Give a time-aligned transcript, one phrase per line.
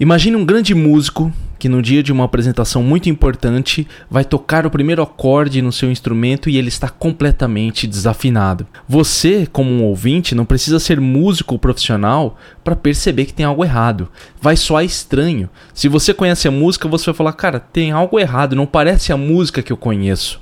[0.00, 4.70] Imagine um grande músico que no dia de uma apresentação muito importante vai tocar o
[4.70, 8.64] primeiro acorde no seu instrumento e ele está completamente desafinado.
[8.88, 14.08] Você, como um ouvinte, não precisa ser músico profissional para perceber que tem algo errado.
[14.40, 15.50] Vai soar estranho.
[15.74, 19.16] Se você conhece a música, você vai falar: "Cara, tem algo errado, não parece a
[19.16, 20.40] música que eu conheço".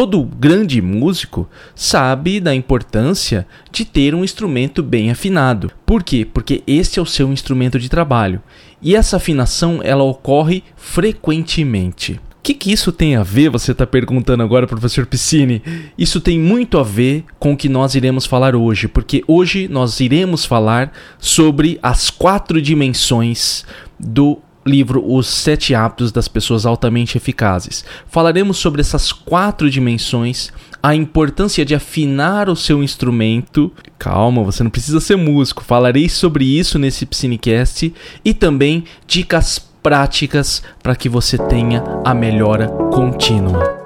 [0.00, 5.70] Todo grande músico sabe da importância de ter um instrumento bem afinado.
[5.84, 6.24] Por quê?
[6.24, 8.40] Porque esse é o seu instrumento de trabalho.
[8.80, 12.14] E essa afinação ela ocorre frequentemente.
[12.14, 13.50] O que, que isso tem a ver?
[13.50, 15.60] Você está perguntando agora, professor Piscine.
[15.98, 20.00] Isso tem muito a ver com o que nós iremos falar hoje, porque hoje nós
[20.00, 23.66] iremos falar sobre as quatro dimensões
[23.98, 24.38] do
[24.70, 27.84] livro Os Sete Hábitos das Pessoas Altamente Eficazes.
[28.06, 30.50] Falaremos sobre essas quatro dimensões,
[30.82, 33.72] a importância de afinar o seu instrumento.
[33.98, 35.64] Calma, você não precisa ser músico.
[35.64, 37.92] Falarei sobre isso nesse Psinecast
[38.24, 43.80] e também dicas práticas para que você tenha a melhora contínua.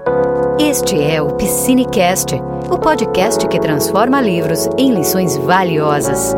[0.59, 2.35] Este é o Piscinecast,
[2.71, 6.35] o podcast que transforma livros em lições valiosas.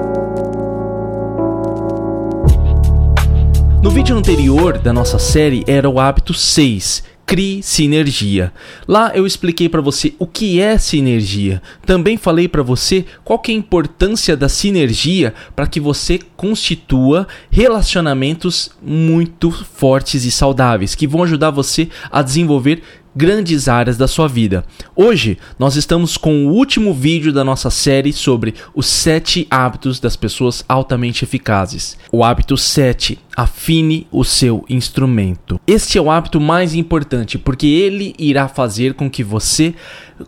[3.86, 8.52] No vídeo anterior da nossa série era o hábito 6, Crie sinergia.
[8.86, 11.62] Lá eu expliquei para você o que é sinergia.
[11.86, 17.28] Também falei para você qual que é a importância da sinergia para que você constitua
[17.48, 22.82] relacionamentos muito fortes e saudáveis, que vão ajudar você a desenvolver
[23.16, 24.64] grandes áreas da sua vida.
[24.94, 30.14] Hoje nós estamos com o último vídeo da nossa série sobre os 7 hábitos das
[30.14, 31.96] pessoas altamente eficazes.
[32.12, 35.58] O hábito 7: afine o seu instrumento.
[35.66, 39.74] Este é o hábito mais importante porque ele irá fazer com que você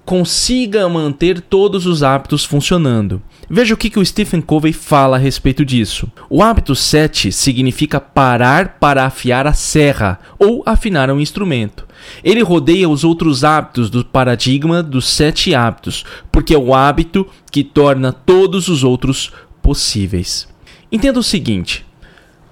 [0.04, 3.22] consiga manter todos os hábitos funcionando.
[3.48, 6.10] Veja o que, que o Stephen Covey fala a respeito disso.
[6.28, 11.87] O hábito 7 significa parar para afiar a serra ou afinar um instrumento.
[12.22, 17.62] Ele rodeia os outros hábitos do paradigma dos sete hábitos, porque é o hábito que
[17.62, 20.48] torna todos os outros possíveis.
[20.90, 21.84] Entenda o seguinte: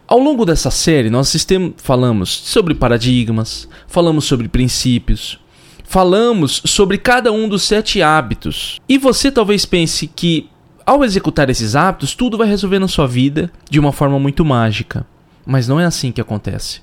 [0.06, 1.34] ao longo dessa série, nós
[1.78, 5.38] falamos sobre paradigmas, falamos sobre princípios,
[5.84, 8.80] falamos sobre cada um dos sete hábitos.
[8.88, 10.48] E você talvez pense que,
[10.84, 15.04] ao executar esses hábitos, tudo vai resolver na sua vida de uma forma muito mágica.
[15.44, 16.80] Mas não é assim que acontece.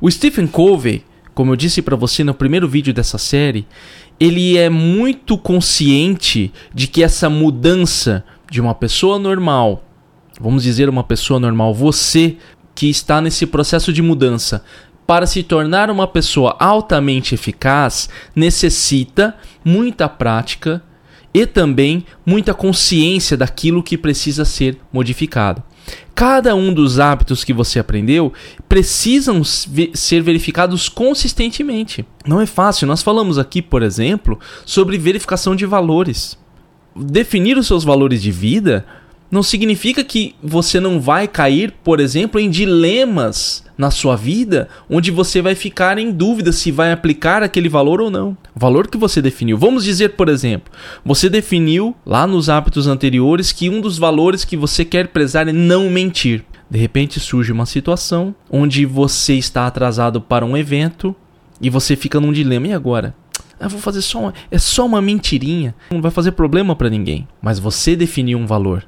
[0.00, 1.04] O Stephen Covey
[1.40, 3.66] como eu disse para você no primeiro vídeo dessa série,
[4.20, 9.82] ele é muito consciente de que essa mudança de uma pessoa normal,
[10.38, 12.36] vamos dizer uma pessoa normal, você
[12.74, 14.62] que está nesse processo de mudança,
[15.06, 19.34] para se tornar uma pessoa altamente eficaz, necessita
[19.64, 20.82] muita prática
[21.32, 25.62] e também muita consciência daquilo que precisa ser modificado.
[26.14, 28.32] Cada um dos hábitos que você aprendeu
[28.68, 32.04] precisam ser verificados consistentemente.
[32.26, 32.86] Não é fácil.
[32.86, 36.38] Nós falamos aqui, por exemplo, sobre verificação de valores.
[36.94, 38.84] Definir os seus valores de vida
[39.30, 45.10] não significa que você não vai cair, por exemplo, em dilemas na sua vida onde
[45.10, 48.36] você vai ficar em dúvida se vai aplicar aquele valor ou não.
[48.54, 49.56] Valor que você definiu.
[49.56, 50.72] Vamos dizer, por exemplo,
[51.04, 55.52] você definiu lá nos hábitos anteriores que um dos valores que você quer prezar é
[55.52, 56.44] não mentir.
[56.68, 61.14] De repente surge uma situação onde você está atrasado para um evento
[61.60, 62.68] e você fica num dilema.
[62.68, 63.14] E agora?
[63.58, 67.28] Ah, vou fazer só uma, é só uma mentirinha, não vai fazer problema para ninguém.
[67.42, 68.86] Mas você definiu um valor.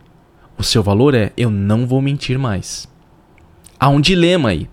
[0.63, 2.87] O seu valor é eu não vou mentir mais.
[3.81, 4.69] Há um dilema aí.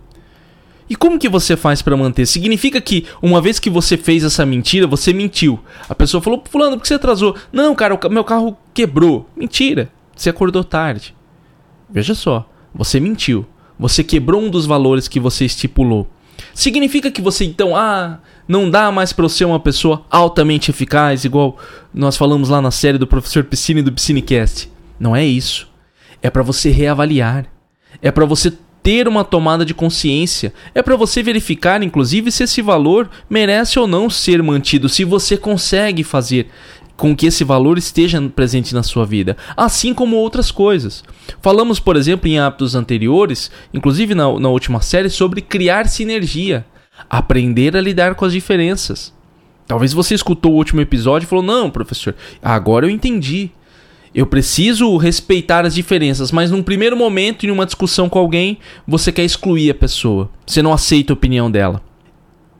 [0.87, 2.27] E como que você faz para manter?
[2.27, 5.59] Significa que uma vez que você fez essa mentira, você mentiu.
[5.89, 9.91] A pessoa falou: "Fulano, por que você atrasou?" "Não, cara, o meu carro quebrou." Mentira.
[10.15, 11.15] Você acordou tarde.
[11.89, 13.43] Veja só, você mentiu.
[13.79, 16.07] Você quebrou um dos valores que você estipulou.
[16.53, 21.57] Significa que você então, ah, não dá mais para ser uma pessoa altamente eficaz, igual
[21.91, 24.69] nós falamos lá na série do professor Piscine do Piscinecast.
[24.99, 25.68] Não é isso
[26.21, 27.45] é para você reavaliar,
[28.01, 32.61] é para você ter uma tomada de consciência, é para você verificar, inclusive, se esse
[32.61, 36.47] valor merece ou não ser mantido, se você consegue fazer
[36.99, 41.03] com que esse valor esteja presente na sua vida, assim como outras coisas.
[41.41, 46.65] Falamos, por exemplo, em hábitos anteriores, inclusive na, na última série, sobre criar sinergia,
[47.09, 49.13] aprender a lidar com as diferenças.
[49.65, 53.51] Talvez você escutou o último episódio e falou: Não, professor, agora eu entendi.
[54.13, 58.57] Eu preciso respeitar as diferenças, mas num primeiro momento, em uma discussão com alguém,
[58.87, 60.29] você quer excluir a pessoa.
[60.45, 61.81] Você não aceita a opinião dela.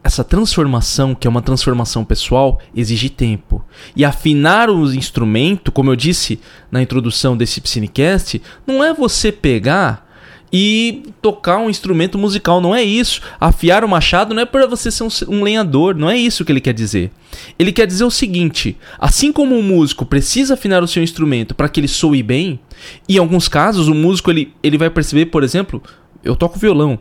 [0.04, 3.64] Essa transformação, que é uma transformação pessoal, exige tempo.
[3.96, 6.40] E afinar o instrumento, como eu disse
[6.72, 10.09] na introdução desse Psinecast, não é você pegar
[10.52, 12.60] e tocar um instrumento musical.
[12.60, 13.22] Não é isso.
[13.40, 15.96] Afiar o machado não é para você ser um, um, lenhador.
[15.96, 17.12] Não é isso que ele quer dizer.
[17.58, 21.70] Ele quer dizer o seguinte: assim como um músico precisa afinar o seu instrumento para
[21.70, 22.60] que ele soe bem,
[23.08, 25.82] em alguns casos o músico ele, ele vai perceber, por exemplo,
[26.24, 27.00] eu toco violão.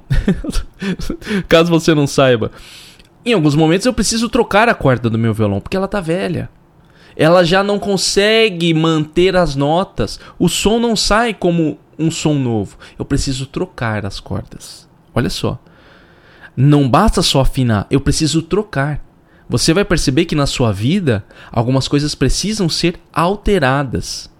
[1.48, 2.50] Caso você não saiba.
[3.24, 6.48] Em alguns momentos eu preciso trocar a corda do meu violão porque ela tá velha.
[7.16, 10.20] Ela já não consegue manter as notas.
[10.38, 12.76] O som não sai como um som novo.
[12.98, 14.88] Eu preciso trocar as cordas.
[15.14, 15.58] Olha só.
[16.56, 19.00] Não basta só afinar, eu preciso trocar.
[19.48, 24.30] Você vai perceber que na sua vida algumas coisas precisam ser alteradas.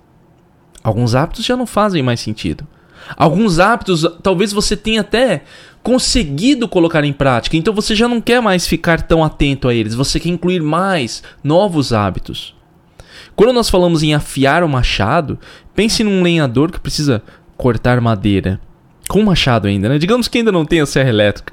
[0.82, 2.66] Alguns hábitos já não fazem mais sentido.
[3.16, 5.44] Alguns hábitos, talvez você tenha até
[5.82, 9.94] conseguido colocar em prática, então você já não quer mais ficar tão atento a eles,
[9.94, 12.54] você quer incluir mais novos hábitos.
[13.34, 15.38] Quando nós falamos em afiar o machado,
[15.74, 17.22] pense num lenhador que precisa
[17.58, 18.58] cortar madeira.
[19.08, 19.98] Com machado ainda, né?
[19.98, 21.52] Digamos que ainda não tem a serra elétrica.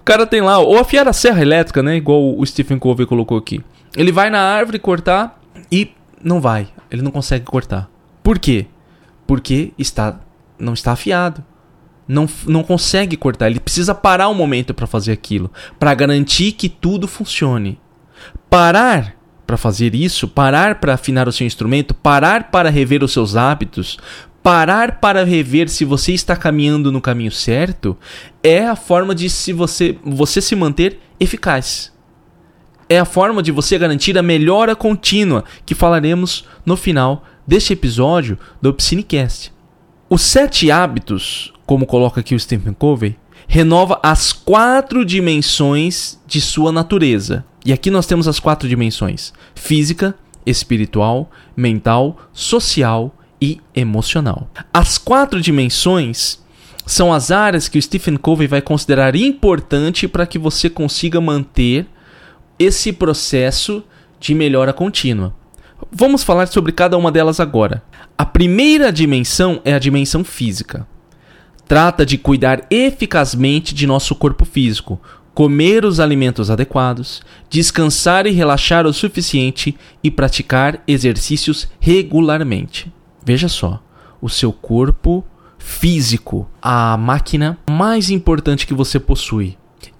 [0.00, 1.96] O cara tem lá, ou afiar a serra elétrica, né?
[1.96, 3.60] Igual o Stephen Covey colocou aqui.
[3.96, 5.40] Ele vai na árvore cortar
[5.72, 5.90] e
[6.22, 6.68] não vai.
[6.90, 7.90] Ele não consegue cortar.
[8.22, 8.66] Por quê?
[9.26, 10.20] Porque está
[10.58, 11.44] não está afiado.
[12.06, 13.46] Não, não consegue cortar.
[13.46, 15.50] Ele precisa parar um momento para fazer aquilo.
[15.78, 17.80] Para garantir que tudo funcione.
[18.48, 19.16] Parar
[19.46, 23.98] para fazer isso, parar para afinar o seu instrumento, parar para rever os seus hábitos,
[24.44, 27.96] parar para rever se você está caminhando no caminho certo
[28.42, 31.90] é a forma de se você, você se manter eficaz.
[32.86, 38.38] É a forma de você garantir a melhora contínua que falaremos no final deste episódio
[38.60, 39.50] do Psinecast.
[40.10, 43.16] Os sete hábitos, como coloca aqui o Stephen Covey,
[43.48, 47.46] renova as quatro dimensões de sua natureza.
[47.64, 50.14] E aqui nós temos as quatro dimensões: física,
[50.44, 54.48] espiritual, mental, social e emocional.
[54.72, 56.42] As quatro dimensões
[56.86, 61.86] são as áreas que o Stephen Covey vai considerar importante para que você consiga manter
[62.58, 63.82] esse processo
[64.18, 65.34] de melhora contínua.
[65.92, 67.82] Vamos falar sobre cada uma delas agora.
[68.16, 70.86] A primeira dimensão é a dimensão física.
[71.66, 75.00] Trata de cuidar eficazmente de nosso corpo físico,
[75.34, 82.92] comer os alimentos adequados, descansar e relaxar o suficiente e praticar exercícios regularmente.
[83.24, 83.82] Veja só,
[84.20, 85.24] o seu corpo
[85.58, 89.56] físico, a máquina mais importante que você possui,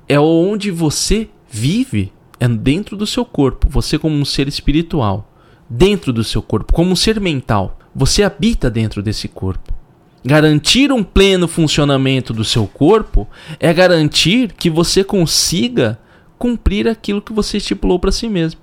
[0.08, 5.32] é onde você vive, é dentro do seu corpo, você como um ser espiritual,
[5.68, 9.72] dentro do seu corpo, como um ser mental, você habita dentro desse corpo.
[10.22, 13.28] Garantir um pleno funcionamento do seu corpo
[13.60, 15.98] é garantir que você consiga
[16.38, 18.60] cumprir aquilo que você estipulou para si mesmo.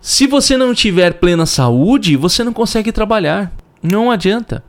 [0.00, 3.52] Se você não tiver plena saúde, você não consegue trabalhar.
[3.82, 4.64] Não adianta.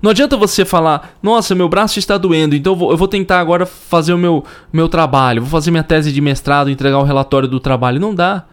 [0.00, 3.40] Não adianta você falar, nossa, meu braço está doendo, então eu vou, eu vou, tentar
[3.40, 7.48] agora fazer o meu, meu trabalho, vou fazer minha tese de mestrado, entregar o relatório
[7.48, 8.00] do trabalho.
[8.00, 8.44] Não dá.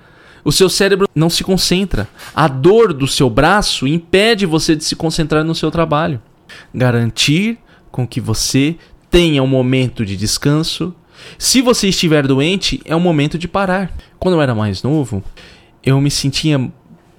[0.45, 2.07] O seu cérebro não se concentra.
[2.35, 6.21] A dor do seu braço impede você de se concentrar no seu trabalho.
[6.73, 7.57] Garantir
[7.91, 8.75] com que você
[9.09, 10.93] tenha um momento de descanso.
[11.37, 13.91] Se você estiver doente, é um momento de parar.
[14.19, 15.23] Quando eu era mais novo,
[15.83, 16.69] eu me sentia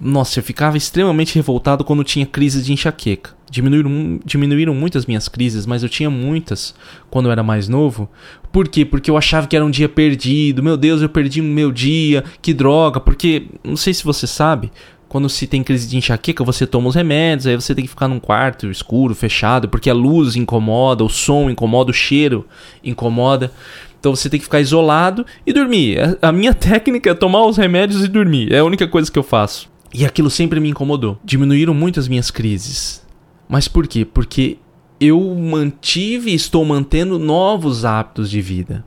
[0.06, 3.30] nossa, eu ficava extremamente revoltado quando tinha crises de enxaqueca.
[3.50, 6.74] Diminuíram, diminuíram muito as minhas crises, mas eu tinha muitas
[7.08, 8.06] quando eu era mais novo.
[8.52, 8.84] Por quê?
[8.84, 10.62] Porque eu achava que era um dia perdido.
[10.62, 13.00] Meu Deus, eu perdi o meu dia, que droga.
[13.00, 14.70] Porque, não sei se você sabe,
[15.08, 18.06] quando se tem crise de enxaqueca, você toma os remédios, aí você tem que ficar
[18.06, 22.46] num quarto escuro, fechado, porque a luz incomoda, o som incomoda, o cheiro
[22.84, 23.50] incomoda.
[23.98, 26.18] Então você tem que ficar isolado e dormir.
[26.20, 28.52] A minha técnica é tomar os remédios e dormir.
[28.52, 29.72] É a única coisa que eu faço.
[29.94, 31.18] E aquilo sempre me incomodou.
[31.24, 33.06] Diminuíram muito as minhas crises.
[33.48, 34.04] Mas por quê?
[34.04, 34.58] Porque
[35.00, 38.84] eu mantive e estou mantendo novos hábitos de vida.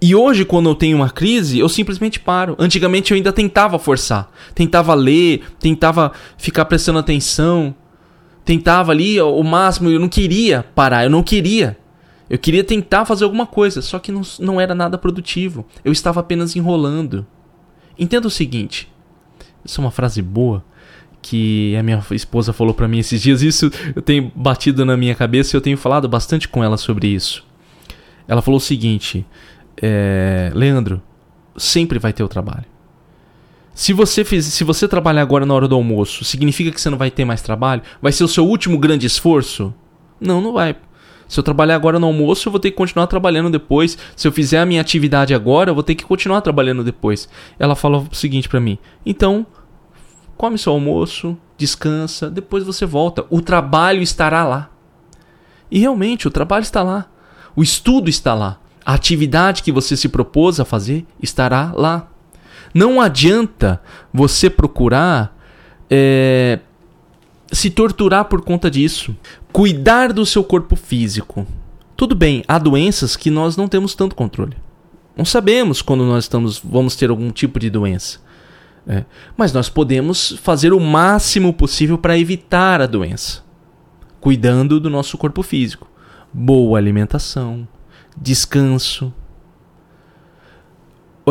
[0.00, 2.54] E hoje, quando eu tenho uma crise, eu simplesmente paro.
[2.56, 4.30] Antigamente eu ainda tentava forçar.
[4.54, 7.74] Tentava ler, tentava ficar prestando atenção.
[8.44, 11.76] Tentava ali o máximo, eu não queria parar, eu não queria.
[12.30, 15.66] Eu queria tentar fazer alguma coisa, só que não, não era nada produtivo.
[15.84, 17.26] Eu estava apenas enrolando.
[17.98, 18.88] Entenda o seguinte:
[19.68, 20.64] isso é uma frase boa
[21.20, 23.42] que a minha esposa falou para mim esses dias.
[23.42, 27.08] Isso eu tenho batido na minha cabeça e eu tenho falado bastante com ela sobre
[27.08, 27.44] isso.
[28.26, 29.26] Ela falou o seguinte:
[29.76, 31.02] é, Leandro,
[31.54, 32.64] sempre vai ter o trabalho.
[33.74, 37.10] Se você, se você trabalhar agora na hora do almoço, significa que você não vai
[37.10, 37.82] ter mais trabalho?
[38.00, 39.72] Vai ser o seu último grande esforço?
[40.18, 40.74] Não, não vai.
[41.28, 43.98] Se eu trabalhar agora no almoço, eu vou ter que continuar trabalhando depois.
[44.16, 47.28] Se eu fizer a minha atividade agora, eu vou ter que continuar trabalhando depois.
[47.58, 49.46] Ela falou o seguinte para mim: então,
[50.38, 53.26] come seu almoço, descansa, depois você volta.
[53.28, 54.70] O trabalho estará lá.
[55.70, 57.10] E realmente o trabalho está lá,
[57.54, 62.08] o estudo está lá, a atividade que você se propôs a fazer estará lá.
[62.72, 65.36] Não adianta você procurar
[65.90, 66.60] é,
[67.52, 69.14] se torturar por conta disso.
[69.52, 71.46] Cuidar do seu corpo físico.
[71.96, 74.56] Tudo bem, há doenças que nós não temos tanto controle.
[75.16, 78.20] Não sabemos quando nós estamos, vamos ter algum tipo de doença.
[78.90, 79.04] É,
[79.36, 83.44] mas nós podemos fazer o máximo possível para evitar a doença,
[84.18, 85.86] cuidando do nosso corpo físico.
[86.32, 87.68] Boa alimentação,
[88.16, 89.12] descanso,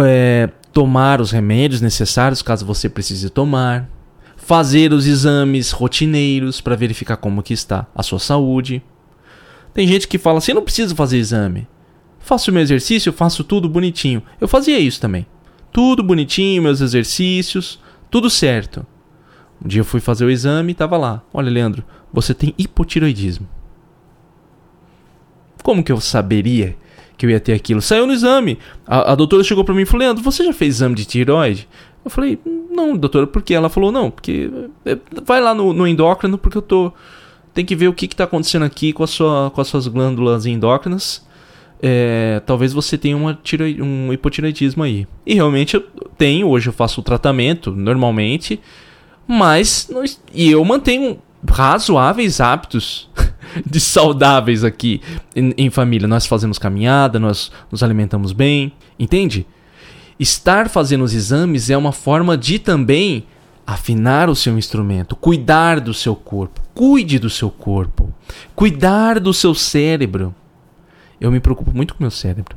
[0.06, 3.90] é, tomar os remédios necessários caso você precise tomar,
[4.36, 8.84] fazer os exames rotineiros para verificar como que está a sua saúde.
[9.74, 11.68] Tem gente que fala assim, eu não preciso fazer exame.
[12.20, 14.22] Faço o meu exercício, faço tudo bonitinho.
[14.40, 15.26] Eu fazia isso também.
[15.72, 18.86] Tudo bonitinho, meus exercícios, tudo certo.
[19.64, 21.24] Um dia eu fui fazer o exame e tava lá.
[21.34, 23.48] Olha, Leandro, você tem hipotiroidismo.
[25.64, 26.78] Como que eu saberia
[27.18, 27.82] que eu ia ter aquilo?
[27.82, 28.58] Saiu no exame.
[28.86, 31.68] A, a doutora chegou para mim e falou: Leandro, você já fez exame de tiroide?
[32.06, 32.40] Eu falei:
[32.72, 33.54] Não, doutora, por quê?
[33.54, 34.50] Ela falou: Não, porque.
[34.86, 36.94] É, vai lá no, no endócrino, porque eu tô.
[37.54, 40.46] Tem que ver o que está acontecendo aqui com, a sua, com as suas glândulas
[40.46, 41.27] endócrinas
[41.82, 45.08] é, talvez você tenha uma tiroid, um hipotireoidismo aí.
[45.26, 45.82] E realmente eu
[46.18, 48.60] tenho, hoje eu faço o tratamento normalmente,
[49.28, 49.90] mas
[50.34, 53.10] e eu mantenho razoáveis hábitos
[53.66, 55.02] de saudáveis aqui
[55.36, 56.08] em, em, família.
[56.08, 59.46] Nós fazemos caminhada, nós nos alimentamos bem, entende?
[60.20, 63.26] Estar fazendo os exames é uma forma de também
[63.68, 66.62] afinar o seu instrumento, cuidar do seu corpo.
[66.74, 68.14] Cuide do seu corpo,
[68.56, 70.34] cuidar do seu cérebro.
[71.20, 72.56] Eu me preocupo muito com o meu cérebro.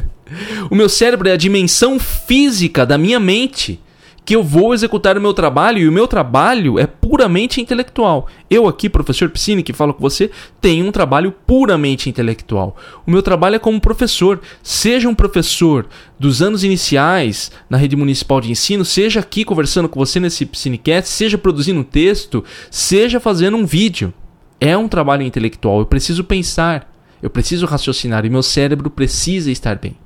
[0.70, 3.80] o meu cérebro é a dimensão física da minha mente
[4.28, 8.28] que eu vou executar o meu trabalho e o meu trabalho é puramente intelectual.
[8.50, 10.30] Eu aqui, professor Piscine, que falo com você,
[10.60, 12.76] tenho um trabalho puramente intelectual.
[13.06, 14.38] O meu trabalho é como professor.
[14.62, 15.86] Seja um professor
[16.20, 21.08] dos anos iniciais na rede municipal de ensino, seja aqui conversando com você nesse Piscinecast,
[21.08, 24.12] seja produzindo um texto, seja fazendo um vídeo.
[24.60, 25.78] É um trabalho intelectual.
[25.78, 26.97] Eu preciso pensar.
[27.22, 29.96] Eu preciso raciocinar e meu cérebro precisa estar bem.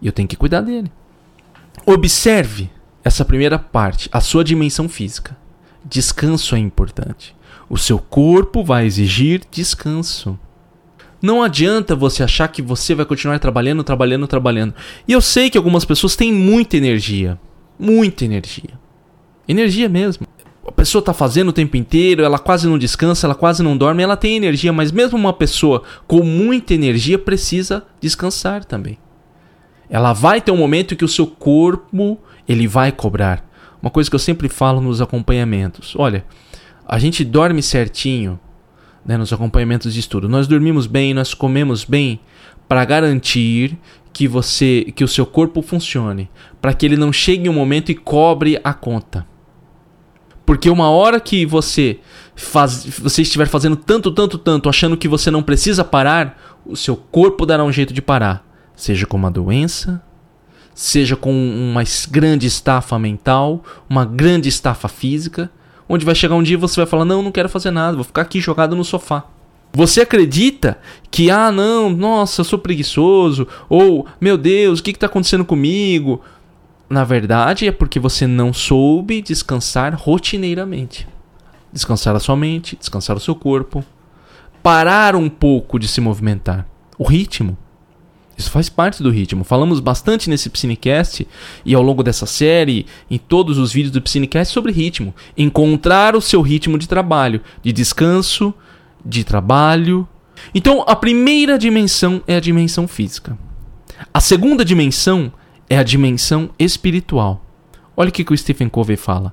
[0.00, 0.90] E eu tenho que cuidar dele.
[1.86, 2.70] Observe
[3.02, 5.36] essa primeira parte, a sua dimensão física.
[5.84, 7.34] Descanso é importante.
[7.68, 10.38] O seu corpo vai exigir descanso.
[11.20, 14.74] Não adianta você achar que você vai continuar trabalhando, trabalhando, trabalhando.
[15.06, 17.38] E eu sei que algumas pessoas têm muita energia.
[17.78, 18.78] Muita energia.
[19.48, 20.26] Energia mesmo
[20.68, 24.02] a pessoa está fazendo o tempo inteiro, ela quase não descansa, ela quase não dorme,
[24.02, 28.98] ela tem energia, mas mesmo uma pessoa com muita energia precisa descansar também.
[29.88, 33.42] Ela vai ter um momento que o seu corpo ele vai cobrar.
[33.80, 35.94] Uma coisa que eu sempre falo nos acompanhamentos.
[35.96, 36.26] Olha,
[36.86, 38.38] a gente dorme certinho,
[39.06, 40.28] né, nos acompanhamentos de estudo.
[40.28, 42.20] Nós dormimos bem, nós comemos bem
[42.68, 43.78] para garantir
[44.12, 46.28] que você, que o seu corpo funcione,
[46.60, 49.24] para que ele não chegue um momento e cobre a conta.
[50.48, 51.98] Porque uma hora que você
[52.34, 56.96] faz, você estiver fazendo tanto, tanto, tanto, achando que você não precisa parar, o seu
[56.96, 58.42] corpo dará um jeito de parar.
[58.74, 60.02] Seja com uma doença,
[60.74, 65.50] seja com uma grande estafa mental, uma grande estafa física,
[65.86, 68.04] onde vai chegar um dia e você vai falar: Não, não quero fazer nada, vou
[68.04, 69.24] ficar aqui jogado no sofá.
[69.74, 70.78] Você acredita
[71.10, 76.22] que, ah, não, nossa, eu sou preguiçoso, ou meu Deus, o que está acontecendo comigo?
[76.88, 81.06] Na verdade, é porque você não soube descansar rotineiramente.
[81.72, 83.84] Descansar a sua mente, descansar o seu corpo,
[84.62, 86.66] parar um pouco de se movimentar.
[86.98, 87.56] O ritmo.
[88.38, 89.44] Isso faz parte do ritmo.
[89.44, 91.26] Falamos bastante nesse Psinecast
[91.64, 95.14] e ao longo dessa série, em todos os vídeos do Psinecast sobre ritmo.
[95.36, 98.54] Encontrar o seu ritmo de trabalho, de descanso,
[99.04, 100.08] de trabalho.
[100.54, 103.36] Então, a primeira dimensão é a dimensão física.
[104.14, 105.32] A segunda dimensão
[105.68, 107.44] é a dimensão espiritual.
[107.96, 109.32] Olha o que, que o Stephen Covey fala.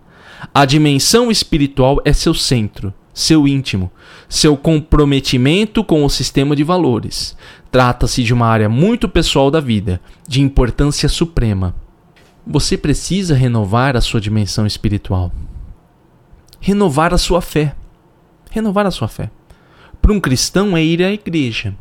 [0.53, 3.91] A dimensão espiritual é seu centro, seu íntimo,
[4.27, 7.37] seu comprometimento com o sistema de valores.
[7.71, 11.75] Trata-se de uma área muito pessoal da vida, de importância suprema.
[12.45, 15.31] Você precisa renovar a sua dimensão espiritual.
[16.59, 17.75] Renovar a sua fé.
[18.51, 19.31] Renovar a sua fé.
[20.01, 21.75] Para um cristão é ir à igreja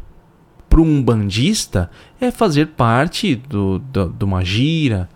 [0.74, 1.88] para um bandista
[2.20, 5.08] é fazer parte do, do, de uma gira.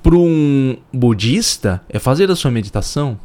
[0.00, 3.18] Para um budista é fazer a sua meditação.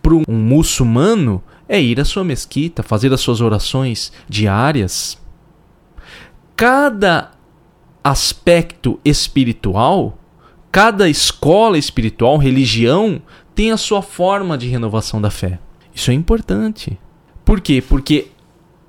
[0.00, 5.18] Para um muçulmano é ir à sua mesquita, fazer as suas orações diárias.
[6.56, 7.32] Cada
[8.02, 10.16] aspecto espiritual,
[10.72, 13.20] cada escola espiritual, religião,
[13.54, 15.58] tem a sua forma de renovação da fé.
[15.94, 16.98] Isso é importante.
[17.44, 17.84] Por quê?
[17.86, 18.28] Porque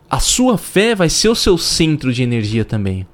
[0.10, 3.06] a sua fé vai ser o seu centro de energia também.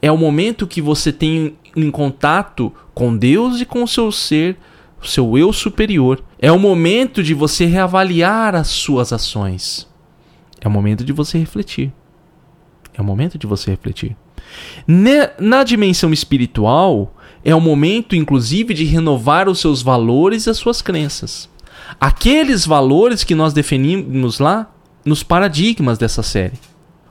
[0.00, 4.56] É o momento que você tem em contato com Deus e com o seu ser,
[5.02, 6.22] o seu eu superior.
[6.38, 9.88] É o momento de você reavaliar as suas ações.
[10.60, 11.92] É o momento de você refletir.
[12.94, 14.16] É o momento de você refletir.
[15.38, 17.14] Na dimensão espiritual,
[17.44, 21.48] é o momento, inclusive, de renovar os seus valores e as suas crenças.
[22.00, 24.70] Aqueles valores que nós definimos lá
[25.08, 26.58] nos paradigmas dessa série.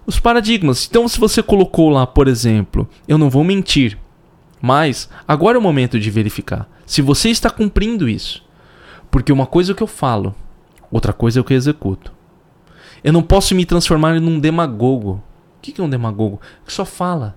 [0.06, 0.88] Os paradigmas.
[0.90, 3.98] Então, se você colocou lá, por exemplo, eu não vou mentir,
[4.62, 8.44] mas agora é o momento de verificar se você está cumprindo isso.
[9.12, 10.34] Porque uma coisa é o que eu falo,
[10.90, 12.14] outra coisa é o que eu executo.
[13.04, 15.22] Eu não posso me transformar num demagogo.
[15.58, 16.40] O que é um demagogo?
[16.66, 17.36] Que só fala.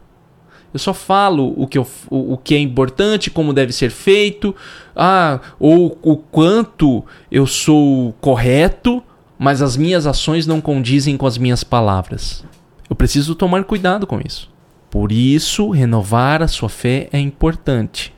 [0.72, 4.54] Eu só falo o que, eu, o, o que é importante, como deve ser feito,
[4.94, 9.02] ah, ou o quanto eu sou correto,
[9.42, 12.44] mas as minhas ações não condizem com as minhas palavras.
[12.90, 14.50] Eu preciso tomar cuidado com isso.
[14.90, 18.12] Por isso, renovar a sua fé é importante.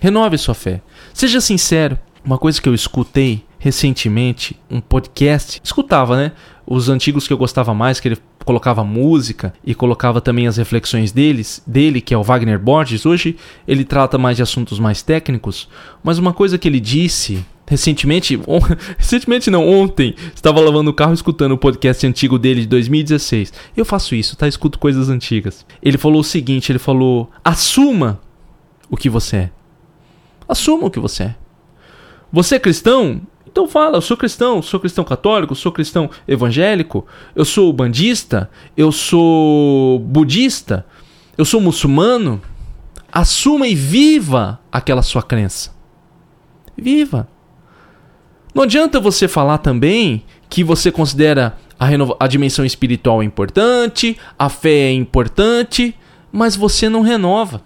[0.00, 0.82] Renove sua fé.
[1.12, 1.96] Seja sincero.
[2.24, 6.32] Uma coisa que eu escutei recentemente, um podcast, escutava, né?
[6.66, 11.12] Os antigos que eu gostava mais, que ele colocava música e colocava também as reflexões
[11.12, 13.06] deles, dele, que é o Wagner Borges.
[13.06, 13.36] Hoje
[13.68, 15.68] ele trata mais de assuntos mais técnicos,
[16.02, 18.60] mas uma coisa que ele disse recentemente, on,
[18.98, 23.52] recentemente não, ontem, estava lavando o carro escutando o podcast antigo dele de 2016.
[23.76, 24.46] Eu faço isso, tá?
[24.46, 25.64] Escuto coisas antigas.
[25.82, 28.20] Ele falou o seguinte, ele falou: "Assuma
[28.90, 29.50] o que você é.
[30.48, 31.36] Assuma o que você é.
[32.32, 33.22] Você é cristão?
[33.46, 37.06] Então fala, eu sou cristão, sou cristão católico, sou cristão evangélico,
[37.36, 40.84] eu sou bandista, eu sou budista,
[41.38, 42.42] eu sou muçulmano.
[43.12, 45.72] Assuma e viva aquela sua crença.
[46.76, 47.28] Viva.
[48.54, 51.88] Não adianta você falar também que você considera a,
[52.20, 55.94] a dimensão espiritual importante, a fé é importante,
[56.30, 57.62] mas você não renova.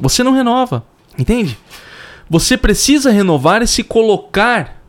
[0.00, 0.86] Você não renova,
[1.18, 1.58] entende?
[2.28, 4.82] Você precisa renovar e se colocar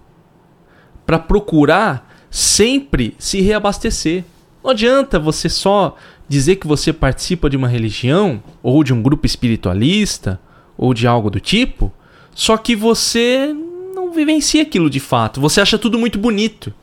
[1.06, 4.24] para procurar sempre se reabastecer.
[4.64, 5.96] Não adianta você só
[6.28, 10.40] dizer que você participa de uma religião ou de um grupo espiritualista
[10.78, 11.92] ou de algo do tipo,
[12.34, 13.56] só que você
[13.98, 15.42] não vivencia aquilo de fato.
[15.42, 16.74] Você acha tudo muito bonito,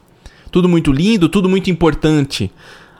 [0.50, 2.50] tudo muito lindo, tudo muito importante.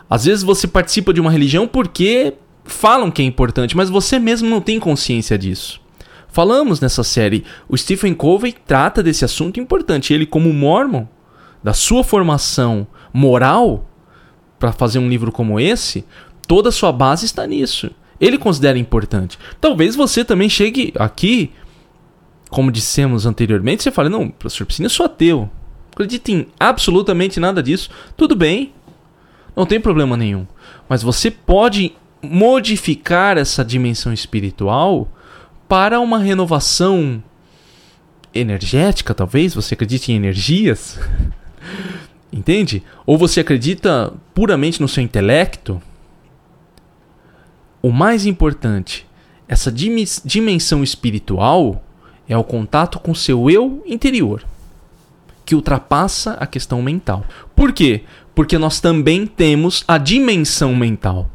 [0.09, 4.48] Às vezes você participa de uma religião porque falam que é importante, mas você mesmo
[4.48, 5.81] não tem consciência disso.
[6.29, 10.12] Falamos nessa série, o Stephen Covey trata desse assunto importante.
[10.12, 11.07] Ele, como mormon,
[11.62, 13.88] da sua formação moral,
[14.59, 16.05] para fazer um livro como esse,
[16.48, 17.90] toda a sua base está nisso.
[18.20, 19.38] Ele considera importante.
[19.61, 21.53] Talvez você também chegue aqui,
[22.55, 25.38] como dissemos anteriormente, você fale: Não, professor Piscina, eu sou ateu.
[25.40, 25.51] Não
[25.90, 27.90] acredito em absolutamente nada disso.
[28.17, 28.73] Tudo bem,
[29.57, 30.47] não tem problema nenhum.
[30.88, 35.09] Mas você pode modificar essa dimensão espiritual
[35.69, 37.21] para uma renovação
[38.33, 39.53] energética, talvez?
[39.53, 41.01] Você acredita em energias?
[42.33, 42.85] Entende?
[43.05, 45.83] Ou você acredita puramente no seu intelecto?
[47.83, 49.07] O mais importante,
[49.49, 51.83] essa dimensão espiritual
[52.29, 54.45] é o contato com seu eu interior,
[55.45, 57.25] que ultrapassa a questão mental.
[57.55, 58.03] Por quê?
[58.35, 61.31] Porque nós também temos a dimensão mental.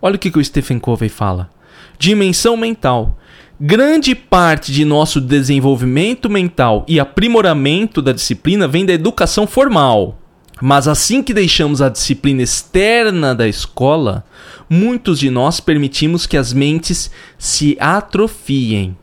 [0.00, 1.50] Olha o que, que o Stephen Covey fala.
[1.98, 3.16] Dimensão mental
[3.60, 10.18] Grande parte de nosso desenvolvimento mental e aprimoramento da disciplina vem da educação formal.
[10.60, 14.24] Mas assim que deixamos a disciplina externa da escola,
[14.68, 18.96] muitos de nós permitimos que as mentes se atrofiem.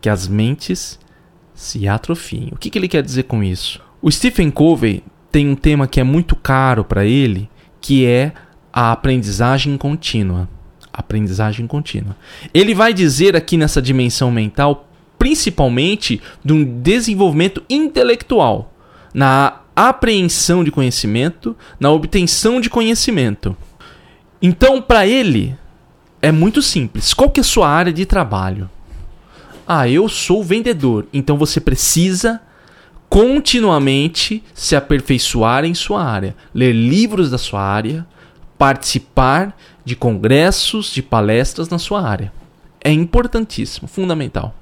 [0.00, 0.98] Que as mentes
[1.54, 2.50] se atrofiem.
[2.52, 3.80] O que, que ele quer dizer com isso?
[4.00, 8.32] O Stephen Covey tem um tema que é muito caro para ele, que é
[8.72, 10.48] a aprendizagem contínua
[10.98, 12.16] aprendizagem contínua.
[12.52, 18.74] Ele vai dizer aqui nessa dimensão mental, principalmente de um desenvolvimento intelectual,
[19.14, 23.56] na apreensão de conhecimento, na obtenção de conhecimento.
[24.42, 25.56] Então, para ele,
[26.20, 27.14] é muito simples.
[27.14, 28.68] Qual que é a sua área de trabalho?
[29.70, 31.06] Ah, eu sou vendedor.
[31.12, 32.40] Então você precisa
[33.06, 38.06] continuamente se aperfeiçoar em sua área, ler livros da sua área,
[38.56, 39.54] participar
[39.84, 42.32] de congressos, de palestras na sua área.
[42.82, 44.54] É importantíssimo, fundamental.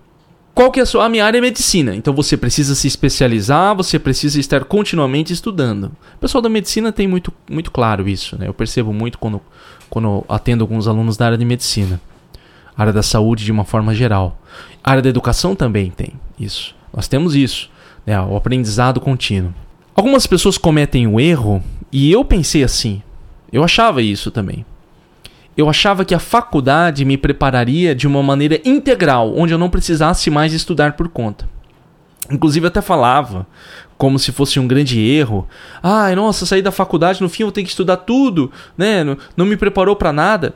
[0.53, 1.05] Qual que é a sua?
[1.05, 5.93] A minha área é medicina, então você precisa se especializar, você precisa estar continuamente estudando.
[6.17, 8.49] O pessoal da medicina tem muito, muito claro isso, né?
[8.49, 9.41] Eu percebo muito quando,
[9.89, 12.01] quando atendo alguns alunos da área de medicina.
[12.77, 14.39] Área da saúde de uma forma geral.
[14.83, 16.75] A área da educação também tem isso.
[16.93, 17.71] Nós temos isso,
[18.05, 18.21] né?
[18.21, 19.55] o aprendizado contínuo.
[19.95, 23.03] Algumas pessoas cometem o erro E eu pensei assim,
[23.51, 24.65] eu achava isso também.
[25.57, 30.29] Eu achava que a faculdade me prepararia de uma maneira integral, onde eu não precisasse
[30.29, 31.49] mais estudar por conta.
[32.31, 33.47] Inclusive, até falava
[33.97, 35.49] como se fosse um grande erro.
[35.83, 39.03] Ai, nossa, saí da faculdade, no fim eu tenho que estudar tudo, né?
[39.03, 40.55] Não, não me preparou para nada.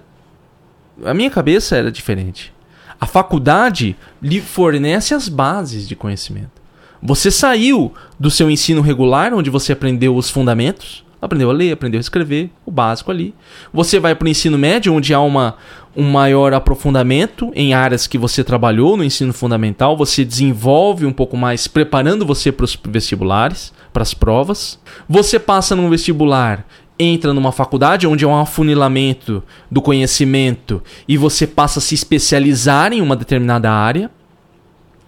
[1.05, 2.53] A minha cabeça era diferente.
[3.01, 6.61] A faculdade lhe fornece as bases de conhecimento.
[7.03, 11.99] Você saiu do seu ensino regular, onde você aprendeu os fundamentos, aprendeu a ler, aprendeu
[11.99, 13.35] a escrever, o básico ali.
[13.73, 15.57] Você vai para o ensino médio, onde há uma,
[15.97, 21.37] um maior aprofundamento em áreas que você trabalhou no ensino fundamental, você desenvolve um pouco
[21.37, 24.79] mais, preparando você para os vestibulares, para as provas.
[25.09, 26.67] Você passa num vestibular,
[27.01, 32.93] entra numa faculdade onde há um afunilamento do conhecimento e você passa a se especializar
[32.93, 34.11] em uma determinada área.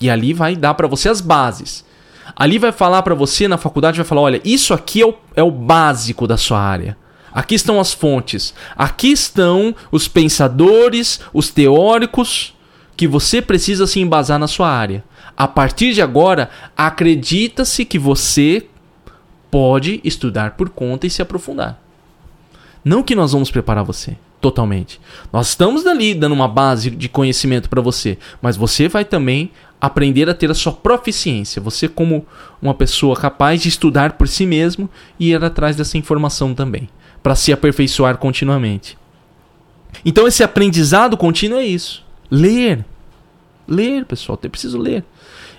[0.01, 1.85] E ali vai dar para você as bases.
[2.35, 5.43] Ali vai falar para você na faculdade, vai falar, olha, isso aqui é o, é
[5.43, 6.97] o básico da sua área.
[7.33, 8.55] Aqui estão as fontes.
[8.77, 12.55] Aqui estão os pensadores, os teóricos
[12.97, 15.05] que você precisa se embasar na sua área.
[15.37, 18.67] A partir de agora, acredita-se que você
[19.51, 21.82] pode estudar por conta e se aprofundar.
[22.85, 25.01] Não que nós vamos preparar você totalmente.
[25.33, 30.29] Nós estamos ali dando uma base de conhecimento para você, mas você vai também aprender
[30.29, 31.63] a ter a sua proficiência.
[31.63, 32.27] Você como
[32.61, 36.89] uma pessoa capaz de estudar por si mesmo e ir atrás dessa informação também,
[37.23, 38.99] para se aperfeiçoar continuamente.
[40.05, 42.05] Então esse aprendizado contínuo é isso.
[42.29, 42.85] Ler.
[43.67, 45.05] Ler, pessoal, eu preciso ler.